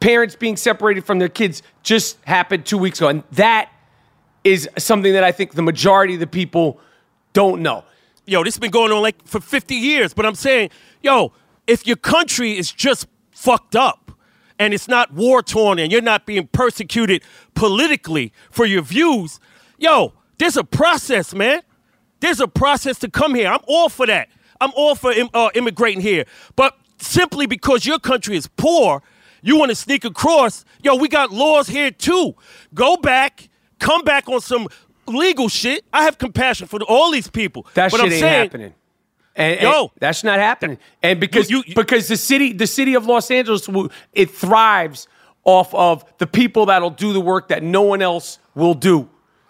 parents 0.00 0.36
being 0.36 0.56
separated 0.56 1.04
from 1.04 1.18
their 1.18 1.28
kids 1.28 1.62
just 1.82 2.22
happened 2.24 2.64
two 2.64 2.78
weeks 2.78 2.98
ago. 2.98 3.08
And 3.08 3.22
that 3.32 3.70
is 4.44 4.68
something 4.78 5.12
that 5.12 5.24
I 5.24 5.32
think 5.32 5.54
the 5.54 5.62
majority 5.62 6.14
of 6.14 6.20
the 6.20 6.26
people 6.26 6.80
don't 7.32 7.62
know. 7.62 7.84
Yo, 8.26 8.44
this 8.44 8.54
has 8.54 8.60
been 8.60 8.70
going 8.70 8.92
on 8.92 9.02
like 9.02 9.26
for 9.26 9.40
50 9.40 9.74
years, 9.74 10.14
but 10.14 10.26
I'm 10.26 10.34
saying, 10.34 10.70
yo, 11.02 11.32
if 11.66 11.86
your 11.86 11.96
country 11.96 12.56
is 12.56 12.70
just 12.70 13.06
fucked 13.30 13.74
up 13.74 14.12
and 14.58 14.74
it's 14.74 14.88
not 14.88 15.12
war 15.12 15.42
torn 15.42 15.78
and 15.78 15.90
you're 15.90 16.02
not 16.02 16.26
being 16.26 16.46
persecuted 16.48 17.22
politically 17.54 18.32
for 18.50 18.66
your 18.66 18.82
views, 18.82 19.40
yo, 19.78 20.12
there's 20.38 20.56
a 20.56 20.64
process, 20.64 21.34
man. 21.34 21.62
There's 22.20 22.40
a 22.40 22.48
process 22.48 22.98
to 23.00 23.10
come 23.10 23.34
here. 23.34 23.48
I'm 23.48 23.60
all 23.66 23.88
for 23.88 24.06
that. 24.06 24.28
I'm 24.60 24.70
all 24.74 24.94
for 24.94 25.12
im- 25.12 25.30
uh, 25.34 25.50
immigrating 25.54 26.00
here. 26.00 26.24
But 26.56 26.76
simply 26.98 27.46
because 27.46 27.86
your 27.86 27.98
country 27.98 28.36
is 28.36 28.48
poor, 28.56 29.02
you 29.42 29.56
want 29.56 29.70
to 29.70 29.74
sneak 29.76 30.04
across, 30.04 30.64
yo, 30.82 30.96
we 30.96 31.08
got 31.08 31.30
laws 31.30 31.68
here 31.68 31.90
too. 31.90 32.34
Go 32.74 32.96
back, 32.96 33.48
come 33.78 34.02
back 34.02 34.28
on 34.28 34.40
some 34.40 34.68
legal 35.06 35.48
shit. 35.48 35.84
I 35.92 36.02
have 36.04 36.18
compassion 36.18 36.66
for 36.66 36.80
all 36.82 37.10
these 37.12 37.28
people. 37.28 37.66
That 37.74 37.90
but 37.90 37.98
shit 37.98 38.06
I'm 38.06 38.12
ain't 38.12 38.20
saying, 38.20 38.44
happening. 38.44 38.74
And, 39.36 39.60
Yo. 39.60 39.80
and 39.82 39.90
that's 40.00 40.24
not 40.24 40.40
happening. 40.40 40.78
And 41.02 41.20
because 41.20 41.48
you, 41.48 41.62
because 41.76 42.08
the 42.08 42.16
city 42.16 42.52
the 42.52 42.66
city 42.66 42.94
of 42.94 43.06
Los 43.06 43.30
Angeles 43.30 43.68
it 44.12 44.30
thrives 44.32 45.06
off 45.44 45.72
of 45.74 46.04
the 46.18 46.26
people 46.26 46.66
that'll 46.66 46.90
do 46.90 47.12
the 47.12 47.20
work 47.20 47.48
that 47.48 47.62
no 47.62 47.82
one 47.82 48.02
else 48.02 48.40
will 48.56 48.74
do. 48.74 49.08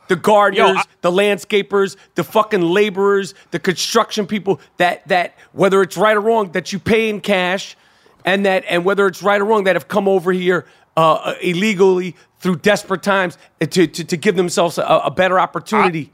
The 0.09 0.17
gardeners, 0.17 0.79
I- 0.79 0.85
the 1.03 1.11
landscapers, 1.11 1.97
the 2.15 2.25
fucking 2.25 2.63
laborers, 2.63 3.35
the 3.51 3.59
construction 3.59 4.27
people 4.27 4.61
that 4.79 5.07
that 5.09 5.35
whether 5.53 5.83
it's 5.83 5.97
right 5.97 6.17
or 6.17 6.21
wrong 6.21 6.53
that 6.53 6.73
you 6.73 6.79
pay 6.79 7.09
in 7.09 7.21
cash 7.21 7.77
and 8.25 8.45
that 8.47 8.65
and 8.69 8.85
whether 8.85 9.07
it's 9.07 9.23
right 9.23 9.41
or 9.41 9.45
wrong 9.45 9.65
that 9.65 9.77
have 9.77 9.89
come 9.89 10.09
over 10.09 10.33
here 10.33 10.67
uh, 10.97 11.35
illegally 11.43 12.17
through 12.41 12.57
desperate 12.57 13.03
times 13.03 13.39
to 13.61 13.87
to, 13.87 14.05
to 14.05 14.17
give 14.17 14.37
themselves 14.37 14.79
a, 14.79 14.83
a 14.83 15.11
better 15.11 15.39
opportunity. 15.39 16.11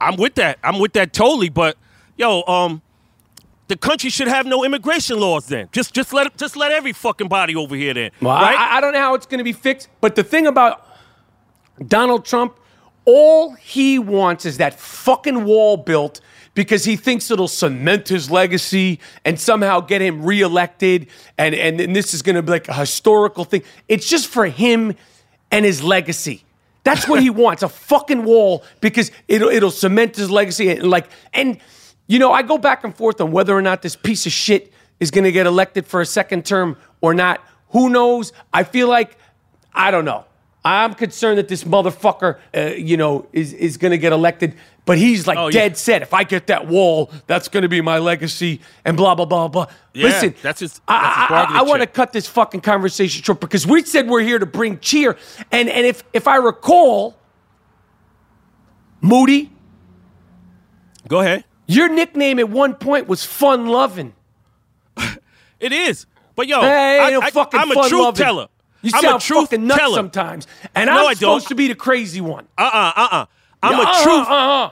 I'm 0.00 0.16
with 0.16 0.34
that. 0.36 0.58
I'm 0.64 0.78
with 0.78 0.92
that 0.94 1.12
totally. 1.12 1.48
But 1.48 1.76
yo, 2.16 2.42
um, 2.44 2.82
the 3.68 3.76
country 3.76 4.10
should 4.10 4.28
have 4.28 4.46
no 4.46 4.64
immigration 4.64 5.20
laws. 5.20 5.46
Then 5.46 5.68
just 5.72 5.92
just 5.94 6.12
let 6.12 6.34
just 6.38 6.56
let 6.56 6.72
every 6.72 6.92
fucking 6.92 7.28
body 7.28 7.54
over 7.54 7.76
here. 7.76 7.92
Then 7.94 8.10
Well, 8.22 8.34
right? 8.34 8.56
I, 8.58 8.78
I 8.78 8.80
don't 8.80 8.92
know 8.94 9.00
how 9.00 9.14
it's 9.14 9.26
going 9.26 9.38
to 9.38 9.44
be 9.44 9.52
fixed, 9.52 9.88
but 10.00 10.14
the 10.16 10.24
thing 10.24 10.46
about 10.46 10.86
Donald 11.86 12.24
Trump, 12.24 12.56
all 13.08 13.54
he 13.54 13.98
wants 13.98 14.44
is 14.44 14.58
that 14.58 14.78
fucking 14.78 15.46
wall 15.46 15.78
built 15.78 16.20
because 16.52 16.84
he 16.84 16.94
thinks 16.94 17.30
it'll 17.30 17.48
cement 17.48 18.06
his 18.06 18.30
legacy 18.30 19.00
and 19.24 19.40
somehow 19.40 19.80
get 19.80 20.02
him 20.02 20.26
reelected, 20.26 21.06
and 21.38 21.54
and, 21.54 21.80
and 21.80 21.96
this 21.96 22.12
is 22.12 22.20
going 22.20 22.36
to 22.36 22.42
be 22.42 22.50
like 22.50 22.68
a 22.68 22.74
historical 22.74 23.44
thing. 23.44 23.62
It's 23.88 24.06
just 24.06 24.26
for 24.28 24.44
him 24.44 24.94
and 25.50 25.64
his 25.64 25.82
legacy. 25.82 26.44
That's 26.84 27.08
what 27.08 27.22
he 27.22 27.30
wants, 27.44 27.62
a 27.62 27.70
fucking 27.70 28.24
wall 28.24 28.62
because 28.82 29.10
it'll 29.26 29.48
it'll 29.48 29.70
cement 29.70 30.16
his 30.16 30.30
legacy 30.30 30.68
and 30.68 30.90
like 30.90 31.08
and 31.32 31.58
you 32.08 32.18
know, 32.18 32.30
I 32.30 32.42
go 32.42 32.58
back 32.58 32.84
and 32.84 32.94
forth 32.94 33.22
on 33.22 33.32
whether 33.32 33.56
or 33.56 33.62
not 33.62 33.80
this 33.80 33.96
piece 33.96 34.26
of 34.26 34.32
shit 34.32 34.70
is 35.00 35.10
going 35.10 35.24
to 35.24 35.32
get 35.32 35.46
elected 35.46 35.86
for 35.86 36.02
a 36.02 36.06
second 36.06 36.44
term 36.44 36.76
or 37.00 37.14
not. 37.14 37.42
Who 37.70 37.88
knows? 37.88 38.34
I 38.52 38.64
feel 38.64 38.86
like 38.86 39.16
I 39.72 39.90
don't 39.90 40.04
know. 40.04 40.26
I'm 40.68 40.94
concerned 40.94 41.38
that 41.38 41.48
this 41.48 41.64
motherfucker, 41.64 42.38
uh, 42.54 42.60
you 42.76 42.96
know, 42.96 43.26
is 43.32 43.52
is 43.52 43.76
going 43.78 43.92
to 43.92 43.98
get 43.98 44.12
elected, 44.12 44.54
but 44.84 44.98
he's 44.98 45.26
like 45.26 45.38
Oh, 45.38 45.46
yeah. 45.46 45.52
dead 45.60 45.76
set. 45.78 46.02
If 46.02 46.12
I 46.12 46.24
get 46.24 46.48
that 46.48 46.66
wall, 46.66 47.10
that's 47.26 47.48
going 47.48 47.62
to 47.62 47.68
be 47.68 47.80
my 47.80 47.98
legacy, 47.98 48.60
and 48.84 48.96
blah 48.96 49.14
blah 49.14 49.24
blah 49.24 49.48
blah. 49.48 49.66
Yeah, 49.94 50.04
Listen, 50.06 50.34
that's 50.42 50.60
his- 50.60 50.80
I- 50.86 51.00
that's 51.02 51.16
his 51.16 51.24
I, 51.24 51.28
bargaining 51.28 51.60
I, 51.60 51.62
want 51.62 51.80
to 51.82 51.86
cut 51.86 52.12
this 52.12 52.26
fucking 52.26 52.60
conversation 52.60 53.22
short 53.22 53.40
because 53.40 53.66
we 53.66 53.82
said 53.82 54.08
we're 54.08 54.20
here 54.22 54.38
to 54.38 54.46
bring 54.46 54.78
cheer, 54.80 55.16
and 55.50 55.68
and 55.70 55.86
if 55.86 56.02
if 56.12 56.28
I 56.28 56.36
recall, 56.36 57.16
Moody, 59.00 59.50
Go 61.08 61.20
ahead. 61.20 61.44
your 61.66 61.88
nickname 61.88 62.38
at 62.38 62.48
one 62.50 62.74
point 62.74 63.08
was 63.08 63.24
Fun 63.24 63.66
Lovin'. 63.68 64.12
It 65.60 65.72
is. 65.72 66.06
But 66.36 66.46
yo, 66.46 66.60
Hey, 66.60 67.00
I, 67.00 67.10
no 67.10 67.20
I, 67.20 67.30
I'm 67.54 67.70
a 67.72 67.74
truth 67.74 67.92
loving. 67.92 68.24
teller. 68.24 68.46
You 68.82 68.90
I'm 68.94 69.02
sound 69.02 69.22
a 69.22 69.24
truth 69.24 69.50
fucking 69.50 69.66
nuts 69.66 69.80
teller. 69.80 69.96
sometimes, 69.96 70.46
and 70.74 70.86
No, 70.86 70.92
I'm 70.92 70.98
I 70.98 71.02
don't. 71.14 71.16
supposed 71.16 71.48
to 71.48 71.54
be 71.54 71.68
the 71.68 71.74
crazy 71.74 72.20
one. 72.20 72.46
Uh 72.56 72.62
uh 72.72 72.92
uh 72.96 73.08
uh. 73.10 73.26
I'm 73.62 73.72
Yeah, 73.72 73.78
a 73.78 73.82
uh-uh, 73.82 74.02
truth. 74.04 74.28
uh-uh. 74.28 74.70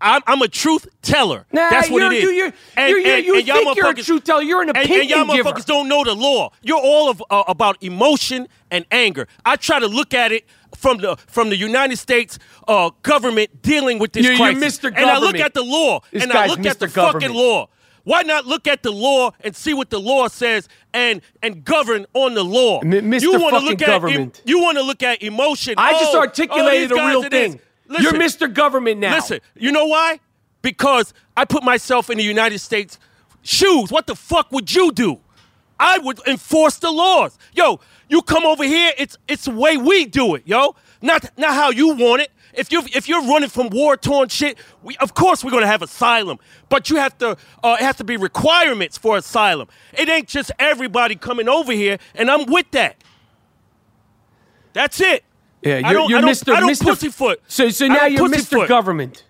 I'm, 0.00 0.20
I'm 0.26 0.42
a 0.42 0.48
truth 0.48 0.86
teller. 1.02 1.46
Nah, 1.52 1.70
That's 1.70 1.88
what 1.88 2.02
you're- 2.02 2.14
it 2.14 2.18
is. 2.18 2.24
you- 2.24 2.30
you're- 2.32 2.52
you're- 2.76 3.02
you're- 3.02 3.22
you 3.22 3.34
y'all 3.36 3.56
think 3.64 3.76
you're 3.76 3.88
a 3.90 3.94
truth 3.94 4.24
teller. 4.24 4.42
You're 4.42 4.60
an 4.62 4.68
opinion 4.70 4.92
and- 4.92 5.00
and, 5.02 5.10
y'all 5.28 5.34
giver. 5.36 5.50
motherfuckers 5.50 5.64
don't 5.64 5.88
know 5.88 6.02
the 6.04 6.14
law. 6.14 6.50
You're 6.62 6.80
all 6.80 7.08
of, 7.08 7.22
uh, 7.30 7.44
about 7.46 7.78
emotion 7.80 8.48
and 8.70 8.84
anger. 8.90 9.28
I 9.46 9.56
try 9.56 9.78
to 9.78 9.86
look 9.86 10.12
at 10.12 10.30
it 10.32 10.44
from 10.76 10.98
the 10.98 11.16
from 11.28 11.48
the 11.48 11.56
United 11.56 11.96
States 11.96 12.38
uh, 12.68 12.90
government 13.02 13.62
dealing 13.62 13.98
with 14.00 14.12
this 14.12 14.24
You're- 14.24 14.36
you're 14.36 14.52
crisis. 14.52 14.78
Mr. 14.80 14.92
And 14.94 15.06
I 15.06 15.16
look 15.18 15.36
at 15.36 15.54
the 15.54 15.62
law, 15.62 16.00
This 16.10 16.24
and 16.24 16.32
I 16.32 16.46
look 16.48 16.66
at 16.66 16.80
the 16.80 16.86
Mr. 16.88 17.12
fucking 17.12 17.32
law. 17.32 17.68
Why 18.02 18.22
not 18.22 18.44
look 18.46 18.66
at 18.66 18.82
the 18.82 18.90
law 18.92 19.30
and 19.40 19.56
see 19.56 19.72
what 19.72 19.88
the 19.88 20.00
law 20.00 20.28
says 20.28 20.68
and 20.94 21.20
and 21.42 21.62
govern 21.64 22.06
on 22.14 22.32
the 22.32 22.42
law? 22.44 22.78
M- 22.80 22.90
Mr. 22.92 23.20
You 23.22 23.32
wanna 23.32 23.50
fucking 23.50 23.68
look 23.68 23.82
at 23.82 23.86
government. 23.86 24.40
you 24.46 24.60
want 24.62 24.78
to 24.78 24.82
look 24.84 25.02
at 25.02 25.22
emotion. 25.22 25.74
I 25.76 25.92
just 25.92 26.14
Oh, 26.14 26.18
oh, 26.18 26.20
articulated 26.20 26.90
these 26.90 26.98
a 26.98 27.06
real 27.06 27.20
guys 27.20 27.26
are 27.26 27.28
this. 27.28 27.50
thing. 27.52 27.60
Listen, 27.88 28.02
You're 28.04 28.12
Mr. 28.14 28.52
Government 28.54 28.98
now. 29.00 29.14
Listen, 29.16 29.40
you 29.56 29.70
know 29.70 29.84
why? 29.86 30.20
Because 30.62 31.12
I 31.36 31.44
put 31.44 31.62
myself 31.62 32.08
in 32.08 32.16
the 32.16 32.24
United 32.24 32.60
States 32.60 32.98
shoes. 33.42 33.90
What 33.90 34.06
the 34.06 34.14
fuck 34.14 34.50
would 34.52 34.74
you 34.74 34.90
do? 34.92 35.20
I 35.78 35.98
would 35.98 36.18
enforce 36.26 36.76
the 36.78 36.90
laws. 36.90 37.36
Yo, 37.52 37.80
you 38.08 38.22
come 38.22 38.46
over 38.46 38.64
here, 38.64 38.92
it's 38.96 39.18
it's 39.28 39.44
the 39.44 39.50
way 39.50 39.76
we 39.76 40.06
do 40.06 40.34
it, 40.36 40.42
yo. 40.46 40.76
Not 41.02 41.30
not 41.36 41.52
how 41.54 41.70
you 41.70 41.88
want 41.94 42.22
it. 42.22 42.30
If 42.56 42.70
you 42.72 42.82
if 42.94 43.08
you're 43.08 43.22
running 43.22 43.48
from 43.48 43.68
war 43.70 43.96
torn 43.96 44.28
shit, 44.28 44.58
we, 44.82 44.96
of 44.98 45.14
course 45.14 45.42
we're 45.44 45.50
gonna 45.50 45.66
have 45.66 45.82
asylum, 45.82 46.38
but 46.68 46.88
you 46.90 46.96
have 46.96 47.16
to 47.18 47.36
uh, 47.62 47.76
it 47.80 47.84
has 47.84 47.96
to 47.96 48.04
be 48.04 48.16
requirements 48.16 48.96
for 48.98 49.16
asylum. 49.16 49.68
It 49.92 50.08
ain't 50.08 50.28
just 50.28 50.52
everybody 50.58 51.16
coming 51.16 51.48
over 51.48 51.72
here, 51.72 51.98
and 52.14 52.30
I'm 52.30 52.46
with 52.46 52.70
that. 52.72 52.96
That's 54.72 55.00
it. 55.00 55.24
Yeah, 55.62 55.78
you're, 55.78 55.92
don't- 55.92 56.08
you're 56.10 56.18
I 56.18 56.22
don't- 56.22 56.30
Mr. 56.30 56.52
I 56.54 56.60
don't 56.60 56.70
Mr. 56.70 56.84
pussyfoot. 56.84 57.40
So, 57.48 57.68
so 57.70 57.86
now 57.86 58.06
you're 58.06 58.26
Mr. 58.28 58.32
pussyfoot. 58.32 58.68
Government. 58.68 59.24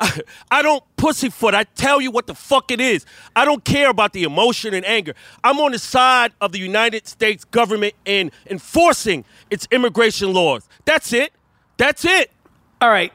I 0.50 0.62
don't 0.62 0.82
pussyfoot. 0.96 1.54
I 1.54 1.62
tell 1.64 2.00
you 2.00 2.10
what 2.10 2.26
the 2.26 2.34
fuck 2.34 2.72
it 2.72 2.80
is. 2.80 3.06
I 3.36 3.44
don't 3.44 3.64
care 3.64 3.88
about 3.88 4.12
the 4.12 4.24
emotion 4.24 4.74
and 4.74 4.84
anger. 4.84 5.14
I'm 5.44 5.60
on 5.60 5.70
the 5.72 5.78
side 5.78 6.32
of 6.40 6.50
the 6.52 6.58
United 6.58 7.06
States 7.06 7.44
government 7.44 7.94
in 8.04 8.32
enforcing 8.50 9.24
its 9.50 9.68
immigration 9.70 10.32
laws. 10.32 10.68
That's 10.84 11.12
it. 11.12 11.32
That's 11.76 12.04
it. 12.04 12.30
All 12.82 12.88
right. 12.88 13.12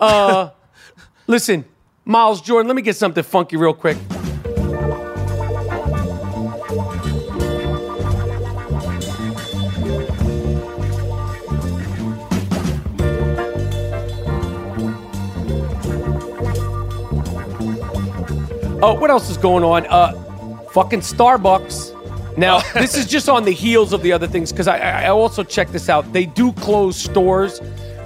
Uh, 0.00 0.48
listen, 1.26 1.66
Miles 2.06 2.40
Jordan, 2.40 2.66
let 2.66 2.74
me 2.74 2.80
get 2.80 2.96
something 2.96 3.22
funky 3.22 3.58
real 3.58 3.74
quick. 3.74 3.98
Oh, 18.84 18.96
what 18.98 19.10
else 19.10 19.28
is 19.28 19.36
going 19.36 19.62
on? 19.62 19.86
Uh, 19.88 20.14
fucking 20.70 21.00
Starbucks. 21.00 22.38
Now, 22.38 22.60
this 22.72 22.96
is 22.96 23.06
just 23.06 23.28
on 23.28 23.44
the 23.44 23.52
heels 23.52 23.92
of 23.92 24.02
the 24.02 24.10
other 24.10 24.26
things 24.26 24.52
because 24.52 24.68
I, 24.68 24.78
I 24.78 25.08
also 25.08 25.44
checked 25.44 25.72
this 25.72 25.90
out. 25.90 26.10
They 26.14 26.24
do 26.24 26.54
close 26.54 26.96
stores, 26.96 27.60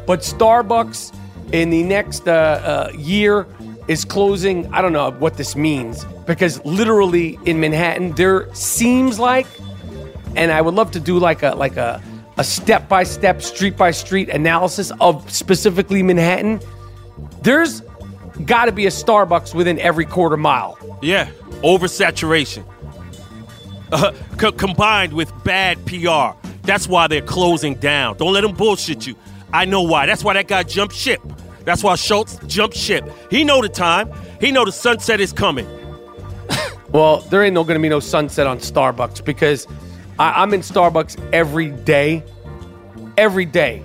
but 0.06 0.20
Starbucks 0.20 1.14
in 1.52 1.70
the 1.70 1.82
next 1.82 2.26
uh, 2.26 2.32
uh, 2.32 2.92
year 2.96 3.46
is 3.88 4.04
closing. 4.04 4.72
I 4.72 4.82
don't 4.82 4.92
know 4.92 5.10
what 5.12 5.36
this 5.36 5.56
means 5.56 6.04
because 6.26 6.64
literally 6.64 7.38
in 7.44 7.60
Manhattan, 7.60 8.12
there 8.12 8.52
seems 8.54 9.18
like, 9.18 9.46
and 10.34 10.50
I 10.50 10.60
would 10.60 10.74
love 10.74 10.90
to 10.92 11.00
do 11.00 11.18
like 11.18 11.42
a 11.42 11.54
like 11.54 11.76
a 11.76 12.02
a 12.38 12.44
step 12.44 12.88
by 12.88 13.02
step, 13.02 13.40
street 13.40 13.76
by 13.76 13.90
street 13.90 14.28
analysis 14.28 14.92
of 15.00 15.30
specifically 15.30 16.02
Manhattan. 16.02 16.60
There's 17.42 17.82
got 18.44 18.66
to 18.66 18.72
be 18.72 18.86
a 18.86 18.90
Starbucks 18.90 19.54
within 19.54 19.78
every 19.78 20.04
quarter 20.04 20.36
mile. 20.36 20.76
Yeah, 21.00 21.30
oversaturation. 21.62 22.64
Uh, 23.92 24.12
co- 24.36 24.52
combined 24.52 25.12
with 25.12 25.32
bad 25.44 25.84
PR. 25.86 26.36
That's 26.62 26.88
why 26.88 27.06
they're 27.06 27.22
closing 27.22 27.74
down. 27.76 28.16
Don't 28.16 28.32
let 28.32 28.42
them 28.42 28.54
bullshit 28.54 29.06
you. 29.06 29.14
I 29.56 29.64
know 29.64 29.82
why. 29.82 30.06
That's 30.06 30.22
why 30.22 30.34
that 30.34 30.48
guy 30.48 30.62
jumped 30.62 30.94
ship. 30.94 31.20
That's 31.64 31.82
why 31.82 31.96
Schultz 31.96 32.38
jumped 32.46 32.76
ship. 32.76 33.08
He 33.30 33.42
know 33.42 33.60
the 33.62 33.68
time. 33.68 34.12
He 34.40 34.52
know 34.52 34.64
the 34.64 34.72
sunset 34.72 35.20
is 35.20 35.32
coming. 35.32 35.66
Well, 36.92 37.18
there 37.30 37.42
ain't 37.42 37.52
no 37.52 37.64
gonna 37.64 37.80
be 37.80 37.88
no 37.90 38.00
sunset 38.00 38.46
on 38.46 38.58
Starbucks 38.58 39.22
because 39.24 39.66
I, 40.18 40.40
I'm 40.40 40.54
in 40.54 40.60
Starbucks 40.60 41.30
every 41.32 41.70
day, 41.70 42.22
every 43.18 43.44
day, 43.44 43.82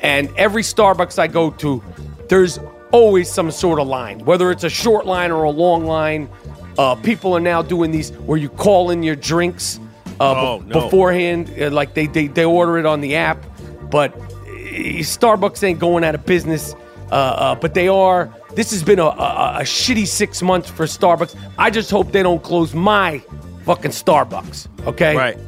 and 0.00 0.28
every 0.36 0.62
Starbucks 0.62 1.18
I 1.18 1.26
go 1.28 1.50
to, 1.52 1.82
there's 2.28 2.60
always 2.92 3.32
some 3.32 3.50
sort 3.50 3.80
of 3.80 3.88
line, 3.88 4.20
whether 4.26 4.50
it's 4.52 4.64
a 4.64 4.68
short 4.70 5.06
line 5.06 5.32
or 5.32 5.44
a 5.44 5.50
long 5.50 5.86
line. 5.86 6.28
Uh, 6.78 6.94
people 6.96 7.34
are 7.34 7.40
now 7.40 7.62
doing 7.62 7.90
these 7.90 8.12
where 8.12 8.38
you 8.38 8.50
call 8.50 8.90
in 8.90 9.02
your 9.02 9.16
drinks 9.16 9.80
uh, 10.20 10.34
Oh, 10.34 10.58
no. 10.66 10.82
beforehand. 10.82 11.50
Uh, 11.58 11.70
like 11.70 11.94
they, 11.94 12.06
they 12.06 12.26
they 12.28 12.44
order 12.44 12.76
it 12.78 12.84
on 12.86 13.00
the 13.00 13.16
app, 13.16 13.44
but 13.90 14.14
Starbucks 15.00 15.62
ain't 15.62 15.78
going 15.78 16.04
out 16.04 16.14
of 16.14 16.24
business. 16.26 16.74
Uh, 17.10 17.14
uh, 17.14 17.54
but 17.54 17.74
they 17.74 17.86
are. 17.86 18.34
This 18.54 18.72
has 18.72 18.82
been 18.82 18.98
a, 18.98 19.04
a, 19.04 19.58
a 19.58 19.62
shitty 19.62 20.06
six 20.08 20.42
months 20.42 20.68
for 20.68 20.86
Starbucks. 20.86 21.36
I 21.56 21.70
just 21.70 21.90
hope 21.90 22.10
they 22.10 22.22
don't 22.22 22.42
close 22.42 22.74
my 22.74 23.20
fucking 23.64 23.92
Starbucks. 23.92 24.66
Okay. 24.86 25.14
Right. 25.14 25.38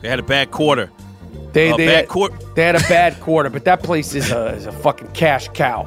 They 0.00 0.08
had 0.08 0.18
a 0.18 0.22
bad 0.22 0.50
quarter. 0.50 0.90
They 1.52 1.70
A 1.70 1.76
they 1.76 1.86
bad 1.86 2.10
had, 2.10 2.54
they 2.54 2.62
had 2.62 2.76
a 2.76 2.88
bad 2.88 3.20
quarter, 3.20 3.50
but 3.50 3.64
that 3.66 3.82
place 3.82 4.14
is 4.14 4.30
a 4.32 4.54
is 4.54 4.64
a 4.64 4.72
fucking 4.72 5.08
cash 5.12 5.48
cow. 5.48 5.86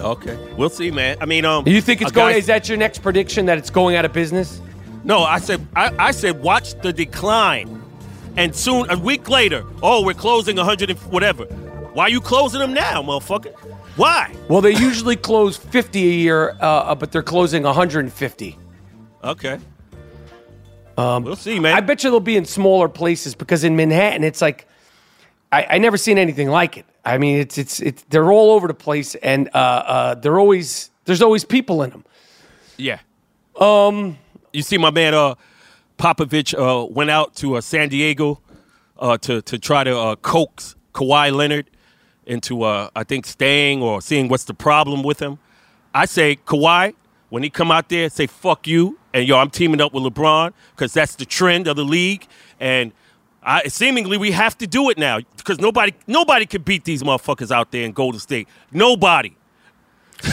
Okay. 0.00 0.38
We'll 0.56 0.70
see, 0.70 0.90
man. 0.90 1.18
I 1.20 1.26
mean, 1.26 1.44
um. 1.44 1.66
You 1.68 1.80
think 1.82 2.00
it's 2.00 2.12
going? 2.12 2.32
guy- 2.32 2.38
Is 2.38 2.46
that 2.46 2.68
your 2.68 2.78
next 2.78 3.00
prediction 3.02 3.46
that 3.46 3.58
it's 3.58 3.70
going 3.70 3.94
out 3.96 4.04
of 4.06 4.12
business? 4.14 4.60
No, 5.04 5.20
I 5.22 5.38
said 5.38 5.66
I, 5.76 5.94
I 5.98 6.10
said 6.12 6.40
watch 6.42 6.80
the 6.80 6.92
decline, 6.92 7.77
and 8.38 8.54
soon 8.54 8.90
a 8.90 8.96
week 8.96 9.28
later, 9.28 9.64
oh, 9.82 10.04
we're 10.04 10.14
closing 10.14 10.56
hundred 10.56 10.90
and 10.90 10.98
whatever. 11.00 11.44
Why 11.92 12.04
are 12.04 12.10
you 12.10 12.20
closing 12.20 12.60
them 12.60 12.72
now, 12.72 13.02
motherfucker? 13.02 13.52
Why? 13.96 14.34
Well, 14.48 14.60
they 14.60 14.70
usually 14.70 15.16
close 15.16 15.56
50 15.56 15.98
a 15.98 16.12
year, 16.12 16.56
uh, 16.60 16.94
but 16.94 17.10
they're 17.10 17.22
closing 17.22 17.64
150. 17.64 18.58
Okay. 19.24 19.58
Um, 20.96 21.24
we'll 21.24 21.34
see, 21.36 21.58
man. 21.58 21.76
I 21.76 21.80
bet 21.80 22.04
you 22.04 22.10
they'll 22.10 22.20
be 22.20 22.36
in 22.36 22.44
smaller 22.44 22.88
places 22.88 23.34
because 23.34 23.64
in 23.64 23.74
Manhattan, 23.74 24.22
it's 24.22 24.40
like 24.40 24.66
I, 25.50 25.66
I 25.70 25.78
never 25.78 25.96
seen 25.96 26.18
anything 26.18 26.48
like 26.48 26.76
it. 26.76 26.86
I 27.04 27.18
mean, 27.18 27.38
it's 27.38 27.58
it's 27.58 27.80
it's 27.80 28.02
they're 28.10 28.30
all 28.30 28.52
over 28.52 28.68
the 28.68 28.74
place, 28.74 29.14
and 29.16 29.48
uh, 29.54 29.58
uh, 29.58 30.14
they're 30.14 30.38
always 30.38 30.90
there's 31.04 31.22
always 31.22 31.44
people 31.44 31.82
in 31.82 31.90
them. 31.90 32.04
Yeah. 32.76 33.00
Um, 33.58 34.18
You 34.52 34.62
see, 34.62 34.78
my 34.78 34.90
man 34.90 35.14
uh, 35.14 35.34
Popovich 35.98 36.54
uh, 36.54 36.86
went 36.86 37.10
out 37.10 37.34
to 37.36 37.56
uh, 37.56 37.60
San 37.60 37.88
Diego 37.88 38.40
uh, 38.98 39.18
to 39.18 39.42
to 39.42 39.58
try 39.58 39.84
to 39.84 39.96
uh, 39.96 40.16
coax 40.16 40.76
Kawhi 40.94 41.32
Leonard 41.32 41.70
into 42.26 42.62
uh, 42.62 42.88
I 42.94 43.04
think 43.04 43.26
staying 43.26 43.82
or 43.82 44.00
seeing 44.00 44.28
what's 44.28 44.44
the 44.44 44.54
problem 44.54 45.02
with 45.02 45.20
him. 45.20 45.38
I 45.94 46.06
say 46.06 46.36
Kawhi 46.36 46.94
when 47.30 47.42
he 47.42 47.50
come 47.50 47.70
out 47.70 47.88
there, 47.88 48.08
say 48.08 48.26
fuck 48.26 48.66
you, 48.66 48.98
and 49.12 49.26
yo, 49.28 49.36
I'm 49.36 49.50
teaming 49.50 49.80
up 49.80 49.92
with 49.92 50.02
LeBron 50.04 50.52
because 50.70 50.94
that's 50.94 51.14
the 51.16 51.26
trend 51.26 51.66
of 51.66 51.76
the 51.76 51.84
league, 51.84 52.26
and 52.58 52.92
I, 53.42 53.64
seemingly 53.68 54.16
we 54.16 54.30
have 54.30 54.56
to 54.58 54.66
do 54.66 54.90
it 54.90 54.98
now 54.98 55.20
because 55.36 55.58
nobody 55.58 55.92
nobody 56.06 56.46
can 56.46 56.62
beat 56.62 56.84
these 56.84 57.02
motherfuckers 57.02 57.50
out 57.50 57.70
there 57.70 57.84
in 57.84 57.92
Golden 57.92 58.20
State. 58.20 58.48
Nobody. 58.72 59.34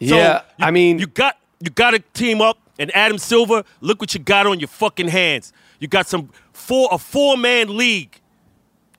Yeah, 0.00 0.42
I 0.58 0.70
mean, 0.72 0.98
you 0.98 1.06
got 1.06 1.38
you 1.60 1.70
got 1.70 1.92
to 1.92 2.00
team 2.00 2.40
up. 2.40 2.58
And 2.78 2.94
Adam 2.94 3.18
Silver, 3.18 3.62
look 3.80 4.00
what 4.00 4.14
you 4.14 4.20
got 4.20 4.46
on 4.46 4.58
your 4.60 4.68
fucking 4.68 5.08
hands. 5.08 5.52
You 5.78 5.88
got 5.88 6.06
some 6.08 6.30
four 6.52 6.88
a 6.90 6.98
four 6.98 7.36
man 7.36 7.76
league. 7.76 8.20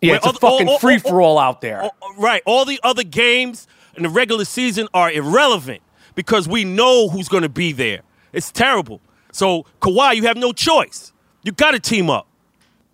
yeah, 0.02 0.16
it's 0.16 0.26
a 0.26 0.30
other- 0.30 0.40
all- 0.44 0.52
fucking 0.58 0.70
all- 0.70 0.80
free 0.80 0.98
for 0.98 1.22
all 1.22 1.38
out 1.40 1.62
there. 1.62 1.82
all- 1.82 1.96
right. 2.18 2.42
All 2.46 2.64
the 2.66 2.80
other 2.84 3.04
games 3.04 3.68
in 3.96 4.04
the 4.04 4.10
regular 4.10 4.46
season 4.46 4.88
are 4.94 5.12
irrelevant 5.12 5.82
because 6.16 6.48
we 6.48 6.64
know 6.64 7.10
who's 7.10 7.28
going 7.28 7.44
to 7.44 7.50
be 7.50 7.72
there. 7.72 8.02
It's 8.34 8.52
terrible. 8.52 9.02
So 9.32 9.66
Kawhi, 9.82 10.16
you 10.16 10.24
have 10.24 10.38
no 10.38 10.54
choice. 10.54 11.12
You 11.44 11.52
got 11.52 11.72
to 11.72 11.80
team 11.80 12.10
up. 12.10 12.28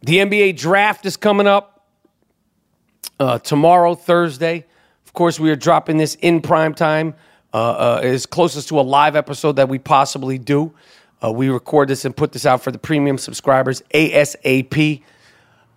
The 0.04 0.18
NBA 0.18 0.54
draft 0.58 1.06
is 1.06 1.16
coming 1.18 1.48
up 1.48 1.86
uh, 3.20 3.38
tomorrow, 3.40 3.94
Thursday. 3.96 4.66
Of 5.06 5.14
course, 5.14 5.40
we 5.40 5.52
are 5.52 5.56
dropping 5.56 5.98
this 5.98 6.16
in 6.16 6.42
prime 6.42 6.74
time, 6.74 7.14
uh, 7.54 7.58
uh, 7.58 8.02
as 8.04 8.26
closest 8.26 8.70
to 8.70 8.80
a 8.80 8.82
live 8.82 9.16
episode 9.16 9.58
that 9.58 9.70
we 9.70 9.80
possibly 9.80 10.38
do. 10.38 10.74
Uh, 11.24 11.32
we 11.32 11.50
record 11.50 11.88
this 11.88 12.06
and 12.06 12.16
put 12.16 12.32
this 12.32 12.46
out 12.46 12.64
for 12.64 12.72
the 12.72 12.78
premium 12.80 13.18
subscribers 13.18 13.84
ASAP. 13.94 15.04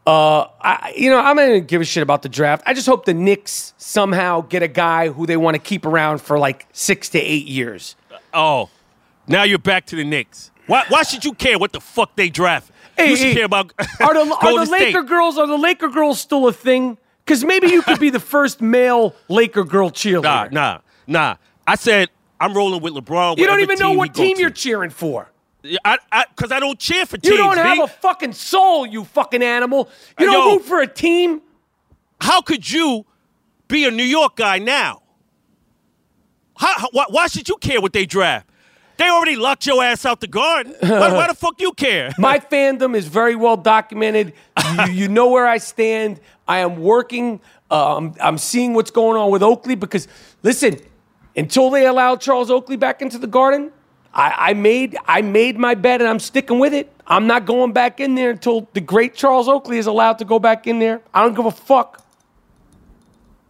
Uh, 0.06 0.46
I, 0.60 0.94
you 0.96 1.10
know, 1.10 1.18
I'm 1.18 1.36
not 1.36 1.46
gonna 1.46 1.60
give 1.60 1.80
a 1.80 1.84
shit 1.84 2.02
about 2.02 2.22
the 2.22 2.28
draft. 2.28 2.62
I 2.66 2.74
just 2.74 2.86
hope 2.86 3.04
the 3.06 3.14
Knicks 3.14 3.72
somehow 3.78 4.42
get 4.42 4.62
a 4.62 4.68
guy 4.68 5.08
who 5.08 5.26
they 5.26 5.36
want 5.36 5.54
to 5.54 5.58
keep 5.58 5.86
around 5.86 6.20
for 6.20 6.38
like 6.38 6.66
six 6.72 7.08
to 7.10 7.18
eight 7.18 7.46
years. 7.46 7.96
Oh, 8.32 8.68
now 9.26 9.42
you're 9.44 9.58
back 9.58 9.86
to 9.86 9.96
the 9.96 10.04
Knicks. 10.04 10.50
Why, 10.66 10.84
why 10.88 11.02
should 11.02 11.24
you 11.24 11.32
care 11.32 11.58
what 11.58 11.72
the 11.72 11.80
fuck 11.80 12.16
they 12.16 12.28
draft? 12.28 12.70
Hey, 12.96 13.10
you 13.10 13.16
should 13.16 13.28
hey, 13.28 13.34
care 13.34 13.44
about 13.44 13.72
Are 14.00 14.14
the, 14.14 14.36
are 14.42 14.64
the 14.64 14.70
Laker 14.70 14.90
State. 14.90 15.06
girls? 15.06 15.38
Are 15.38 15.46
the 15.46 15.58
Laker 15.58 15.88
girls 15.88 16.20
still 16.20 16.46
a 16.48 16.52
thing? 16.52 16.96
Because 17.24 17.44
maybe 17.44 17.68
you 17.68 17.82
could 17.82 17.98
be 17.98 18.10
the 18.10 18.20
first 18.20 18.60
male 18.60 19.14
Laker 19.28 19.64
girl 19.64 19.90
cheerleader. 19.90 20.22
Nah, 20.22 20.48
nah, 20.50 20.78
nah. 21.06 21.36
I 21.66 21.76
said 21.76 22.10
I'm 22.40 22.54
rolling 22.54 22.82
with 22.82 22.94
LeBron. 22.94 23.38
You 23.38 23.46
don't 23.46 23.60
even 23.60 23.78
know 23.78 23.92
what 23.92 24.14
team 24.14 24.38
you're 24.38 24.50
cheering 24.50 24.90
for. 24.90 25.30
I, 25.84 25.96
I, 26.12 26.26
cause 26.36 26.52
I 26.52 26.60
don't 26.60 26.78
cheer 26.78 27.06
for 27.06 27.16
teams. 27.16 27.32
You 27.32 27.38
don't 27.38 27.56
have 27.56 27.76
B. 27.78 27.82
a 27.82 27.86
fucking 27.86 28.34
soul, 28.34 28.84
you 28.84 29.04
fucking 29.04 29.42
animal. 29.42 29.88
You 30.18 30.26
don't 30.26 30.56
root 30.56 30.64
for 30.66 30.80
a 30.80 30.86
team. 30.86 31.40
How 32.20 32.42
could 32.42 32.70
you 32.70 33.06
be 33.66 33.86
a 33.86 33.90
New 33.90 34.04
York 34.04 34.36
guy 34.36 34.58
now? 34.58 35.00
How, 36.56 36.80
how- 36.80 36.88
why, 36.92 37.06
why 37.08 37.26
should 37.28 37.48
you 37.48 37.56
care 37.56 37.80
what 37.80 37.92
they 37.94 38.04
draft? 38.04 38.46
They 38.96 39.08
already 39.08 39.36
locked 39.36 39.66
your 39.66 39.82
ass 39.82 40.06
out 40.06 40.20
the 40.20 40.28
garden. 40.28 40.74
Why, 40.80 41.12
why 41.12 41.26
the 41.26 41.34
fuck 41.38 41.60
you 41.60 41.72
care? 41.72 42.12
My 42.16 42.38
fandom 42.38 42.94
is 42.94 43.08
very 43.08 43.34
well 43.34 43.56
documented. 43.56 44.34
You, 44.72 44.92
you 44.92 45.08
know 45.08 45.30
where 45.30 45.48
I 45.48 45.58
stand. 45.58 46.20
I 46.46 46.58
am 46.58 46.76
working. 46.76 47.40
Uh, 47.70 47.96
I'm, 47.96 48.14
I'm 48.20 48.38
seeing 48.38 48.72
what's 48.74 48.92
going 48.92 49.20
on 49.20 49.32
with 49.32 49.42
Oakley 49.42 49.74
because, 49.74 50.06
listen, 50.44 50.78
until 51.36 51.70
they 51.70 51.86
allow 51.86 52.16
Charles 52.16 52.50
Oakley 52.50 52.76
back 52.76 53.02
into 53.02 53.18
the 53.18 53.26
Garden, 53.26 53.72
I, 54.12 54.50
I 54.50 54.54
made 54.54 54.96
I 55.06 55.22
made 55.22 55.58
my 55.58 55.74
bet 55.74 56.00
and 56.00 56.08
I'm 56.08 56.20
sticking 56.20 56.58
with 56.58 56.72
it. 56.72 56.92
I'm 57.06 57.26
not 57.26 57.44
going 57.44 57.72
back 57.72 58.00
in 58.00 58.14
there 58.14 58.30
until 58.30 58.68
the 58.72 58.80
great 58.80 59.14
Charles 59.14 59.48
Oakley 59.48 59.78
is 59.78 59.86
allowed 59.86 60.18
to 60.18 60.24
go 60.24 60.38
back 60.38 60.66
in 60.66 60.78
there. 60.78 61.02
I 61.12 61.22
don't 61.22 61.34
give 61.34 61.46
a 61.46 61.50
fuck. 61.50 62.02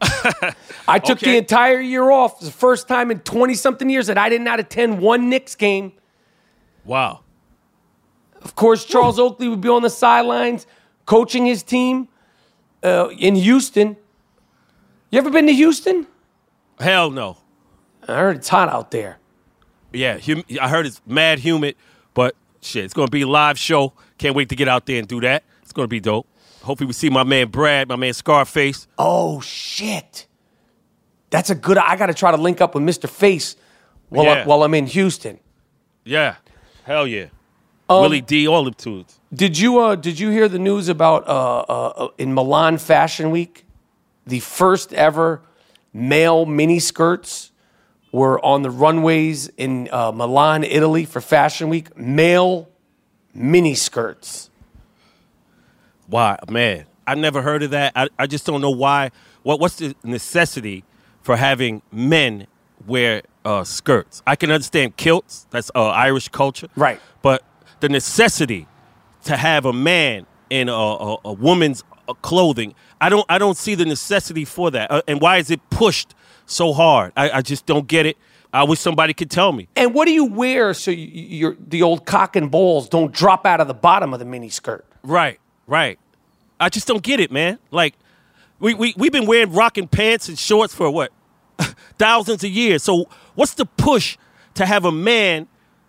I 0.88 0.99
took 0.99 1.20
the 1.20 1.37
entire 1.37 1.81
year 1.81 2.11
off. 2.11 2.37
It's 2.37 2.47
the 2.47 2.53
first 2.53 2.88
time 2.88 3.11
in 3.11 3.20
20 3.20 3.55
something 3.55 3.88
years 3.88 4.09
that 4.09 4.18
I 4.18 4.29
did 4.29 4.40
not 4.40 4.59
attend 4.61 4.99
one 4.99 5.31
Knicks 5.31 5.55
game. 5.55 5.92
Wow. 6.85 7.20
Of 8.42 8.55
course, 8.55 8.85
Charles 8.85 9.18
Oakley 9.18 9.49
would 9.49 9.61
be 9.61 9.68
on 9.68 9.83
the 9.83 9.90
sidelines 9.90 10.66
coaching 11.07 11.47
his 11.47 11.62
team 11.62 12.09
uh, 12.83 13.09
in 13.18 13.35
Houston. 13.37 13.97
You 15.11 15.18
ever 15.18 15.31
been 15.31 15.47
to 15.47 15.55
Houston? 15.55 16.07
Hell 16.79 17.11
no. 17.11 17.38
I 18.09 18.14
heard 18.14 18.37
it's 18.37 18.49
hot 18.49 18.69
out 18.69 18.90
there. 18.90 19.19
Yeah, 19.93 20.19
hum- 20.19 20.45
I 20.61 20.69
heard 20.69 20.87
it's 20.87 21.01
mad 21.07 21.38
humid, 21.38 21.77
but 22.14 22.35
shit, 22.61 22.85
it's 22.85 22.95
gonna 22.95 23.09
be 23.09 23.23
a 23.23 23.29
live 23.29 23.59
show. 23.59 23.93
Can't 24.19 24.35
wait 24.35 24.49
to 24.49 24.57
get 24.57 24.69
out 24.69 24.87
there 24.87 24.99
and 24.99 25.09
do 25.09 25.21
that. 25.21 25.45
It's 25.62 25.73
gonna 25.73 25.88
be 25.88 26.01
dope. 26.01 26.27
Hopefully, 26.62 26.87
we 26.87 26.93
see 26.93 27.11
my 27.11 27.23
man 27.23 27.49
Brad, 27.49 27.88
my 27.88 27.97
man 27.97 28.12
Scarface. 28.12 28.87
Oh 28.99 29.40
shit, 29.40 30.27
that's 31.31 31.51
a 31.51 31.55
good. 31.55 31.79
I 31.79 31.97
got 31.97 32.07
to 32.07 32.14
try 32.14 32.31
to 32.31 32.37
link 32.37 32.61
up 32.61 32.75
with 32.75 32.85
Mr. 32.85 33.09
Face 33.09 33.57
while, 34.09 34.29
I, 34.29 34.45
while 34.45 34.62
I'm 34.62 34.75
in 34.75 34.87
Houston. 34.87 35.38
Yeah, 36.05 36.37
hell 36.85 37.07
yeah. 37.07 37.27
Um, 37.88 38.01
Willie 38.03 38.21
D, 38.21 38.49
all 38.49 38.64
them 38.64 38.75
tunes. 38.75 39.21
Did 39.33 39.59
you 39.59 39.79
uh, 39.79 39.95
did 39.95 40.19
you 40.19 40.31
hear 40.31 40.49
the 40.49 40.59
news 40.59 40.88
about 40.88 41.27
uh, 41.29 41.61
uh, 41.61 42.09
in 42.19 42.35
Milan 42.35 42.79
Fashion 42.79 43.31
Week, 43.31 43.67
the 44.27 44.40
first 44.40 44.93
ever 44.95 45.43
male 45.93 46.47
mini 46.47 46.79
skirts 46.79 47.53
were 48.14 48.42
on 48.44 48.62
the 48.62 48.70
runways 48.70 49.48
in 49.57 49.88
uh, 49.90 50.12
Milan, 50.12 50.62
Italy 50.62 51.05
for 51.05 51.20
Fashion 51.20 51.68
Week. 51.68 51.96
Male 51.98 52.68
mini 53.35 53.74
skirts. 53.74 54.50
Why, 56.07 56.38
man? 56.48 56.87
I 57.09 57.16
never 57.16 57.42
heard 57.42 57.64
of 57.64 57.72
that. 57.72 57.92
I, 57.96 58.09
I 58.16 58.29
just 58.29 58.46
don't 58.46 58.61
know 58.61 58.70
why. 58.70 59.11
What 59.42 59.59
what's 59.59 59.77
the 59.77 59.96
necessity 60.05 60.85
for 61.22 61.37
having 61.37 61.83
men 61.90 62.46
wear 62.87 63.22
uh, 63.44 63.64
skirts? 63.64 64.22
I 64.24 64.37
can 64.37 64.53
understand 64.53 64.96
kilts. 64.96 65.48
That's 65.50 65.72
uh, 65.74 65.88
Irish 65.88 66.29
culture, 66.29 66.68
right? 66.77 67.00
But 67.20 67.42
the 67.81 67.88
necessity 67.88 68.68
to 69.24 69.36
have 69.36 69.64
a 69.64 69.72
man 69.72 70.26
in 70.51 70.68
a, 70.68 70.72
a, 70.72 71.16
a 71.24 71.32
woman's 71.32 71.82
uh, 72.07 72.12
clothing, 72.14 72.76
I 73.01 73.09
don't 73.09 73.26
I 73.28 73.39
don't 73.39 73.57
see 73.57 73.74
the 73.74 73.84
necessity 73.84 74.45
for 74.45 74.70
that. 74.70 74.89
Uh, 74.93 75.03
and 75.09 75.20
why 75.20 75.39
is 75.39 75.51
it 75.51 75.61
pushed 75.68 76.14
so 76.47 76.72
hard? 76.72 77.12
I, 77.16 77.30
I 77.30 77.42
just 77.42 77.66
don't 77.66 77.86
get 77.86 78.07
it. 78.07 78.16
I 78.53 78.62
wish 78.64 78.78
somebody 78.78 79.14
could 79.14 79.30
tell 79.30 79.51
me. 79.53 79.68
And 79.74 79.95
what 79.95 80.05
do 80.05 80.12
you 80.12 80.26
wear 80.26 80.74
so 80.74 80.90
you, 80.92 81.57
the 81.66 81.82
old 81.82 82.07
cock 82.07 82.36
and 82.36 82.51
balls 82.51 82.88
don't 82.88 83.12
drop 83.12 83.45
out 83.47 83.61
of 83.61 83.66
the 83.66 83.74
bottom 83.74 84.12
of 84.12 84.20
the 84.20 84.24
mini 84.24 84.49
skirt? 84.49 84.84
Right, 85.03 85.40
right. 85.66 85.99
I 86.61 86.68
just 86.68 86.86
don't 86.86 87.03
get 87.03 87.18
it, 87.18 87.32
man. 87.32 87.59
Like, 87.72 87.95
we, 88.61 88.74
we, 88.74 88.95
we've 88.97 89.11
been 89.11 89.26
wearing 89.26 89.53
rocking 89.53 89.88
pants 89.88 90.28
and 90.28 90.38
shorts 90.38 90.72
for 90.72 90.88
what? 90.88 91.11
Thousands 91.99 92.45
of 92.45 92.51
years. 92.51 92.82
So, 92.84 93.09
what's 93.34 93.55
the 93.55 93.66
push 93.66 94.16
to 94.55 94.64
have 94.64 94.84
a 94.84 94.92
man? 94.92 95.49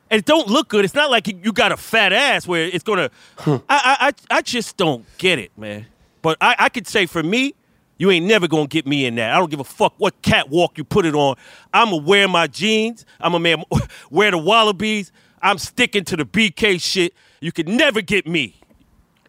And 0.09 0.19
it 0.19 0.25
don't 0.25 0.47
look 0.47 0.67
good. 0.69 0.85
It's 0.85 0.93
not 0.95 1.11
like 1.11 1.27
you- 1.27 1.39
you 1.43 1.51
got 1.53 1.71
a 1.71 1.77
fat 1.77 2.13
ass 2.13 2.47
where 2.47 2.63
it's 2.65 2.83
gonna. 2.83 3.09
I, 3.45 3.59
I 3.69 3.97
I 4.07 4.11
I 4.37 4.41
just 4.41 4.77
don't 4.77 5.05
get 5.17 5.39
it, 5.39 5.51
man. 5.57 5.85
But 6.21 6.37
I, 6.41 6.55
I 6.59 6.69
could 6.69 6.87
say 6.87 7.05
for 7.05 7.21
me, 7.23 7.53
you 7.97 8.11
ain't 8.11 8.25
never 8.25 8.47
gonna 8.47 8.67
get 8.67 8.85
me 8.85 9.05
in 9.05 9.15
that. 9.15 9.33
I 9.33 9.37
don't 9.39 9.49
give 9.49 9.59
a 9.59 9.65
fuck 9.65 9.93
what 9.97 10.21
catwalk 10.21 10.77
you 10.77 10.83
put 10.83 11.05
it 11.05 11.15
on. 11.15 11.35
I'ma 11.73 11.97
wear 11.97 12.27
my 12.27 12.47
jeans. 12.47 13.05
I'ma 13.19 13.39
man 13.39 13.63
wear 14.11 14.31
the 14.31 14.37
wallabies. 14.37 15.11
I'm 15.41 15.57
sticking 15.57 16.03
to 16.05 16.17
the 16.17 16.25
BK 16.25 16.81
shit. 16.81 17.13
You 17.39 17.51
could 17.51 17.69
never 17.69 18.01
get 18.01 18.25
me 18.27 18.55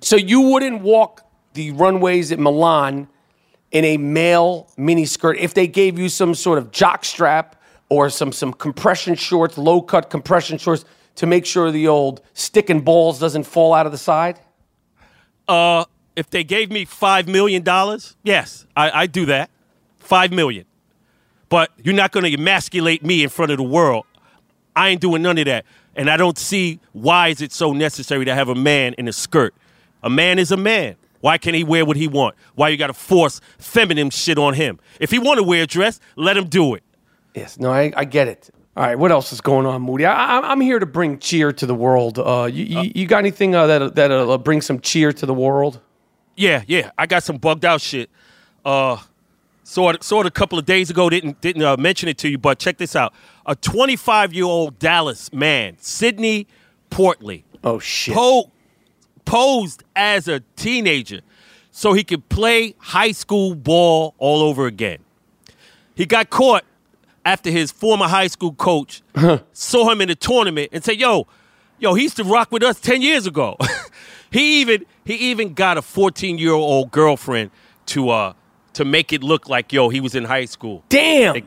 So 0.00 0.16
you 0.16 0.40
wouldn't 0.40 0.82
walk 0.82 1.22
the 1.54 1.72
runways 1.72 2.32
at 2.32 2.38
Milan 2.38 3.08
in 3.72 3.84
a 3.84 3.96
male 3.98 4.68
miniskirt 4.78 5.36
if 5.38 5.54
they 5.54 5.66
gave 5.66 5.98
you 5.98 6.08
some 6.08 6.34
sort 6.34 6.58
of 6.58 6.70
jock 6.70 7.04
strap 7.04 7.56
or 7.88 8.10
some 8.10 8.32
some 8.32 8.52
compression 8.52 9.14
shorts, 9.14 9.58
low 9.58 9.82
cut 9.82 10.10
compression 10.10 10.58
shorts 10.58 10.84
to 11.16 11.26
make 11.26 11.46
sure 11.46 11.70
the 11.70 11.88
old 11.88 12.22
stick 12.34 12.70
and 12.70 12.84
balls 12.84 13.18
doesn't 13.18 13.44
fall 13.44 13.74
out 13.74 13.86
of 13.86 13.92
the 13.92 13.98
side? 13.98 14.40
Uh, 15.48 15.84
if 16.16 16.30
they 16.30 16.42
gave 16.44 16.70
me 16.70 16.84
five 16.84 17.28
million 17.28 17.62
dollars, 17.62 18.16
yes, 18.24 18.66
I 18.76 19.02
I 19.02 19.06
do 19.06 19.26
that. 19.26 19.50
Five 19.98 20.32
million. 20.32 20.64
But 21.48 21.70
you're 21.82 21.94
not 21.94 22.10
going 22.12 22.24
to 22.24 22.32
emasculate 22.34 23.04
me 23.04 23.22
in 23.22 23.28
front 23.28 23.52
of 23.52 23.58
the 23.58 23.62
world. 23.64 24.04
I 24.74 24.88
ain't 24.88 25.00
doing 25.00 25.22
none 25.22 25.38
of 25.38 25.44
that. 25.46 25.64
And 25.94 26.10
I 26.10 26.16
don't 26.16 26.36
see 26.36 26.80
why 26.92 27.28
is 27.28 27.40
it 27.40 27.52
so 27.52 27.72
necessary 27.72 28.24
to 28.24 28.34
have 28.34 28.48
a 28.48 28.54
man 28.54 28.94
in 28.98 29.08
a 29.08 29.12
skirt. 29.12 29.54
A 30.02 30.10
man 30.10 30.38
is 30.38 30.50
a 30.50 30.56
man. 30.56 30.96
Why 31.20 31.38
can't 31.38 31.56
he 31.56 31.64
wear 31.64 31.84
what 31.84 31.96
he 31.96 32.08
want? 32.08 32.34
Why 32.56 32.68
you 32.68 32.76
got 32.76 32.88
to 32.88 32.92
force 32.92 33.40
feminine 33.58 34.10
shit 34.10 34.38
on 34.38 34.54
him? 34.54 34.78
If 35.00 35.10
he 35.10 35.18
want 35.18 35.38
to 35.38 35.42
wear 35.44 35.62
a 35.62 35.66
dress, 35.66 35.98
let 36.16 36.36
him 36.36 36.46
do 36.48 36.74
it. 36.74 36.82
Yes, 37.34 37.58
no, 37.58 37.70
I, 37.72 37.92
I 37.96 38.04
get 38.04 38.28
it. 38.28 38.50
All 38.76 38.84
right, 38.84 38.98
what 38.98 39.10
else 39.10 39.32
is 39.32 39.40
going 39.40 39.64
on, 39.66 39.80
Moody? 39.82 40.04
I, 40.04 40.34
I'm- 40.34 40.44
I'm 40.44 40.60
here 40.60 40.78
to 40.78 40.86
bring 40.86 41.18
cheer 41.18 41.52
to 41.52 41.64
the 41.66 41.74
world. 41.74 42.18
Uh, 42.18 42.48
you, 42.52 42.64
you, 42.64 42.92
you 42.94 43.06
got 43.06 43.18
anything 43.18 43.54
uh, 43.54 43.66
that 43.66 43.94
that'll 43.94 44.30
uh, 44.32 44.38
bring 44.38 44.60
some 44.60 44.80
cheer 44.80 45.12
to 45.12 45.24
the 45.26 45.34
world? 45.34 45.80
Yeah, 46.36 46.62
yeah. 46.66 46.90
I 46.98 47.06
got 47.06 47.22
some 47.22 47.38
bugged 47.38 47.64
out 47.64 47.80
shit. 47.80 48.10
Uh, 48.64 48.98
saw 49.64 49.90
it, 49.90 50.04
saw 50.04 50.20
it 50.20 50.26
a 50.26 50.30
couple 50.30 50.58
of 50.58 50.66
days 50.66 50.90
ago. 50.90 51.08
Didn't 51.08 51.40
didn't 51.40 51.62
uh, 51.62 51.76
mention 51.76 52.08
it 52.08 52.18
to 52.18 52.28
you, 52.28 52.38
but 52.38 52.58
check 52.58 52.76
this 52.76 52.94
out. 52.94 53.14
A 53.46 53.56
25 53.56 54.34
year 54.34 54.44
old 54.44 54.78
Dallas 54.78 55.32
man, 55.32 55.76
Sidney 55.78 56.46
Portley. 56.90 57.42
Oh 57.64 57.78
shit. 57.78 58.14
Po- 58.14 58.50
posed 59.24 59.82
as 59.96 60.28
a 60.28 60.40
teenager 60.56 61.20
so 61.72 61.92
he 61.92 62.04
could 62.04 62.28
play 62.28 62.74
high 62.78 63.12
school 63.12 63.54
ball 63.54 64.14
all 64.18 64.40
over 64.42 64.66
again. 64.66 64.98
He 65.94 66.06
got 66.06 66.30
caught 66.30 66.64
after 67.24 67.50
his 67.50 67.72
former 67.72 68.06
high 68.06 68.28
school 68.28 68.52
coach 68.52 69.02
saw 69.52 69.90
him 69.90 70.00
in 70.00 70.10
a 70.10 70.14
tournament 70.14 70.68
and 70.72 70.84
said, 70.84 70.96
"Yo, 71.00 71.26
yo, 71.78 71.94
he 71.94 72.04
used 72.04 72.16
to 72.16 72.24
rock 72.24 72.52
with 72.52 72.62
us 72.62 72.78
10 72.80 73.00
years 73.02 73.26
ago." 73.26 73.56
he 74.30 74.60
even 74.60 74.84
he 75.04 75.14
even 75.30 75.54
got 75.54 75.78
a 75.78 75.80
14-year-old 75.80 76.90
girlfriend 76.90 77.50
to 77.86 78.10
uh 78.10 78.32
to 78.74 78.84
make 78.84 79.12
it 79.12 79.22
look 79.22 79.48
like 79.48 79.72
yo, 79.72 79.88
he 79.88 80.00
was 80.00 80.14
in 80.14 80.24
high 80.24 80.44
school. 80.44 80.84
Damn. 80.88 81.34
They, 81.34 81.44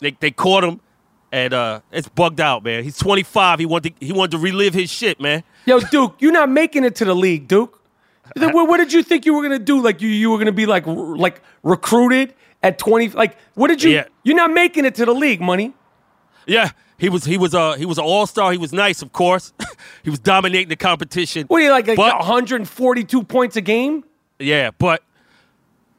they, 0.00 0.16
they 0.20 0.30
caught 0.30 0.64
him 0.64 0.80
and 1.32 1.52
uh 1.54 1.80
it's 1.92 2.08
bugged 2.08 2.40
out, 2.40 2.64
man. 2.64 2.84
He's 2.84 2.98
25. 2.98 3.58
He 3.58 3.66
wanted 3.66 3.98
to, 3.98 4.06
he 4.06 4.12
wanted 4.12 4.32
to 4.32 4.38
relive 4.38 4.74
his 4.74 4.90
shit, 4.90 5.20
man. 5.20 5.42
Yo, 5.66 5.80
Duke, 5.80 6.16
you're 6.20 6.32
not 6.32 6.50
making 6.50 6.84
it 6.84 6.94
to 6.96 7.04
the 7.04 7.14
league, 7.14 7.48
Duke. 7.48 7.74
What, 8.36 8.68
what 8.68 8.76
did 8.76 8.92
you 8.92 9.02
think 9.02 9.24
you 9.24 9.34
were 9.34 9.42
gonna 9.42 9.58
do? 9.58 9.80
Like 9.82 10.02
you, 10.02 10.08
you 10.08 10.30
were 10.30 10.38
gonna 10.38 10.52
be 10.52 10.66
like, 10.66 10.86
like 10.86 11.40
recruited 11.62 12.34
at 12.62 12.78
20? 12.78 13.10
Like, 13.10 13.36
what 13.54 13.68
did 13.68 13.82
you? 13.82 13.90
Yeah. 13.90 14.04
You're 14.22 14.36
not 14.36 14.50
making 14.50 14.84
it 14.84 14.94
to 14.96 15.06
the 15.06 15.14
league, 15.14 15.40
money. 15.40 15.72
Yeah, 16.46 16.70
he 16.98 17.08
was 17.08 17.24
he 17.24 17.38
was 17.38 17.54
uh 17.54 17.74
he 17.74 17.86
was 17.86 17.98
an 17.98 18.04
all 18.04 18.26
star. 18.26 18.52
He 18.52 18.58
was 18.58 18.72
nice, 18.72 19.02
of 19.02 19.12
course. 19.12 19.52
he 20.02 20.10
was 20.10 20.18
dominating 20.18 20.68
the 20.68 20.76
competition. 20.76 21.46
What 21.46 21.60
are 21.62 21.64
you 21.64 21.70
like? 21.70 21.86
like 21.86 21.96
But- 21.96 22.18
142 22.18 23.22
points 23.24 23.56
a 23.56 23.60
game? 23.60 24.04
Yeah, 24.38 24.70
but 24.78 25.02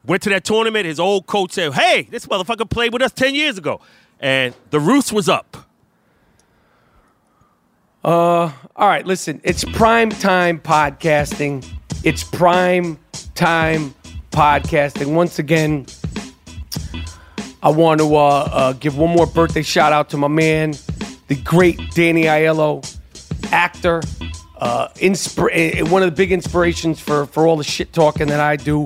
went 0.06 0.24
to 0.24 0.30
that 0.30 0.44
tournament. 0.46 0.86
His 0.86 1.00
old 1.00 1.26
coach 1.28 1.52
said, 1.52 1.74
"Hey, 1.74 2.04
this 2.10 2.26
motherfucker 2.26 2.70
played 2.70 2.94
with 2.94 3.02
us 3.02 3.12
ten 3.12 3.36
years 3.36 3.58
ago," 3.58 3.82
and 4.20 4.54
the 4.70 4.80
roost 4.80 5.12
was 5.12 5.28
up. 5.28 5.58
Uh, 8.04 8.50
all 8.78 8.88
right, 8.88 9.06
listen, 9.06 9.42
it's 9.44 9.66
prime 9.66 10.10
time 10.10 10.60
podcasting. 10.60 11.66
It's 12.06 12.24
prime 12.24 12.98
time 13.36 13.94
podcasting. 14.32 15.14
Once 15.14 15.38
again, 15.38 15.86
I 17.62 17.70
want 17.70 18.00
to 18.00 18.16
uh, 18.16 18.20
uh, 18.52 18.74
give 18.74 18.98
one 18.98 19.14
more 19.14 19.28
birthday 19.28 19.64
shout 19.64 19.92
out 19.92 20.10
to 20.12 20.18
my 20.18 20.30
man, 20.30 20.76
the 21.30 21.36
great 21.36 21.80
Danny 21.92 22.24
Aiello, 22.24 22.84
actor, 23.52 24.02
uh, 24.58 24.90
inspir- 24.96 25.50
eh, 25.54 25.82
one 25.84 26.04
of 26.04 26.10
the 26.10 26.16
big 26.16 26.32
inspirations 26.32 27.00
for, 27.00 27.28
for 27.28 27.48
all 27.48 27.56
the 27.56 27.64
shit 27.64 27.94
talking 27.94 28.28
that 28.28 28.40
I 28.40 28.58
do. 28.58 28.86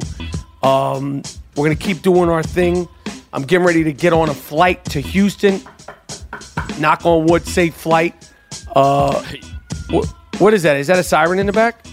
Um, 0.61 1.23
we're 1.55 1.65
going 1.65 1.77
to 1.77 1.83
keep 1.83 2.01
doing 2.01 2.29
our 2.29 2.43
thing. 2.43 2.87
I'm 3.31 3.43
getting 3.43 3.65
ready 3.65 3.83
to 3.85 3.93
get 3.93 4.13
on 4.13 4.29
a 4.29 4.33
flight 4.33 4.83
to 4.85 5.01
Houston. 5.01 5.61
Knock 6.79 7.05
on 7.05 7.25
wood, 7.25 7.45
safe 7.47 7.73
flight. 7.73 8.29
Uh, 8.75 9.23
what, 9.89 10.05
what 10.37 10.53
is 10.53 10.63
that? 10.63 10.77
Is 10.77 10.87
that 10.87 10.99
a 10.99 11.03
siren 11.03 11.39
in 11.39 11.45
the 11.45 11.53
back? 11.53 11.85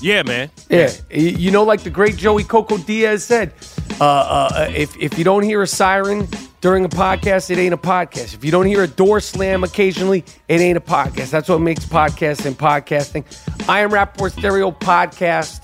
Yeah, 0.00 0.22
man. 0.22 0.50
Yeah, 0.68 0.90
you 1.10 1.50
know, 1.50 1.62
like 1.62 1.82
the 1.82 1.90
great 1.90 2.16
Joey 2.16 2.44
Coco 2.44 2.78
Diaz 2.78 3.24
said, 3.24 3.52
uh, 4.00 4.04
uh, 4.04 4.70
if 4.74 4.96
if 4.98 5.18
you 5.18 5.24
don't 5.24 5.42
hear 5.42 5.62
a 5.62 5.66
siren 5.66 6.28
during 6.64 6.82
a 6.82 6.88
podcast, 6.88 7.50
it 7.50 7.58
ain't 7.58 7.74
a 7.74 7.76
podcast. 7.76 8.32
If 8.32 8.42
you 8.42 8.50
don't 8.50 8.64
hear 8.64 8.82
a 8.82 8.88
door 8.88 9.20
slam 9.20 9.64
occasionally, 9.64 10.24
it 10.48 10.62
ain't 10.62 10.78
a 10.78 10.80
podcast. 10.80 11.28
That's 11.28 11.46
what 11.46 11.60
makes 11.60 11.84
podcasting 11.84 12.54
podcasting. 12.54 13.22
I 13.68 13.80
am 13.80 13.90
Rapaport 13.90 14.30
Stereo 14.32 14.70
Podcast 14.70 15.60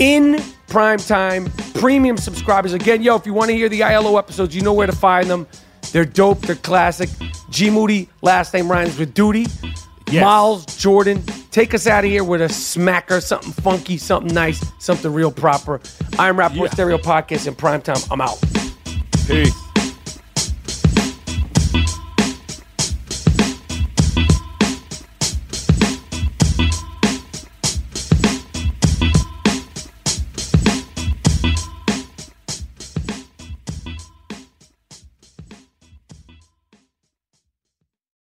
in 0.00 0.42
prime 0.66 0.98
time. 0.98 1.48
Premium 1.74 2.16
subscribers. 2.16 2.72
Again, 2.72 3.04
yo, 3.04 3.14
if 3.14 3.24
you 3.24 3.32
want 3.32 3.50
to 3.50 3.56
hear 3.56 3.68
the 3.68 3.78
Aiello 3.82 4.18
episodes, 4.18 4.52
you 4.56 4.62
know 4.62 4.72
where 4.72 4.88
to 4.88 4.96
find 4.96 5.30
them. 5.30 5.46
They're 5.92 6.04
dope. 6.04 6.40
They're 6.40 6.56
classic. 6.56 7.08
G 7.48 7.70
Moody, 7.70 8.08
last 8.20 8.52
name 8.54 8.68
rhymes 8.68 8.98
with 8.98 9.14
duty. 9.14 9.46
Miles 10.12 10.66
Jordan, 10.76 11.22
take 11.52 11.72
us 11.72 11.86
out 11.86 12.04
of 12.04 12.10
here 12.10 12.24
with 12.24 12.42
a 12.42 12.46
smacker, 12.46 13.22
something 13.22 13.52
funky, 13.52 13.96
something 13.96 14.34
nice, 14.34 14.60
something 14.80 15.12
real 15.12 15.30
proper. 15.30 15.80
I'm 16.18 16.36
Rapaport 16.36 16.64
Yeah. 16.64 16.72
Stereo 16.72 16.98
Podcast 16.98 17.46
in 17.46 17.54
prime 17.54 17.80
time. 17.80 18.02
I'm 18.10 18.20
out. 18.20 18.40
Peace. 19.28 19.67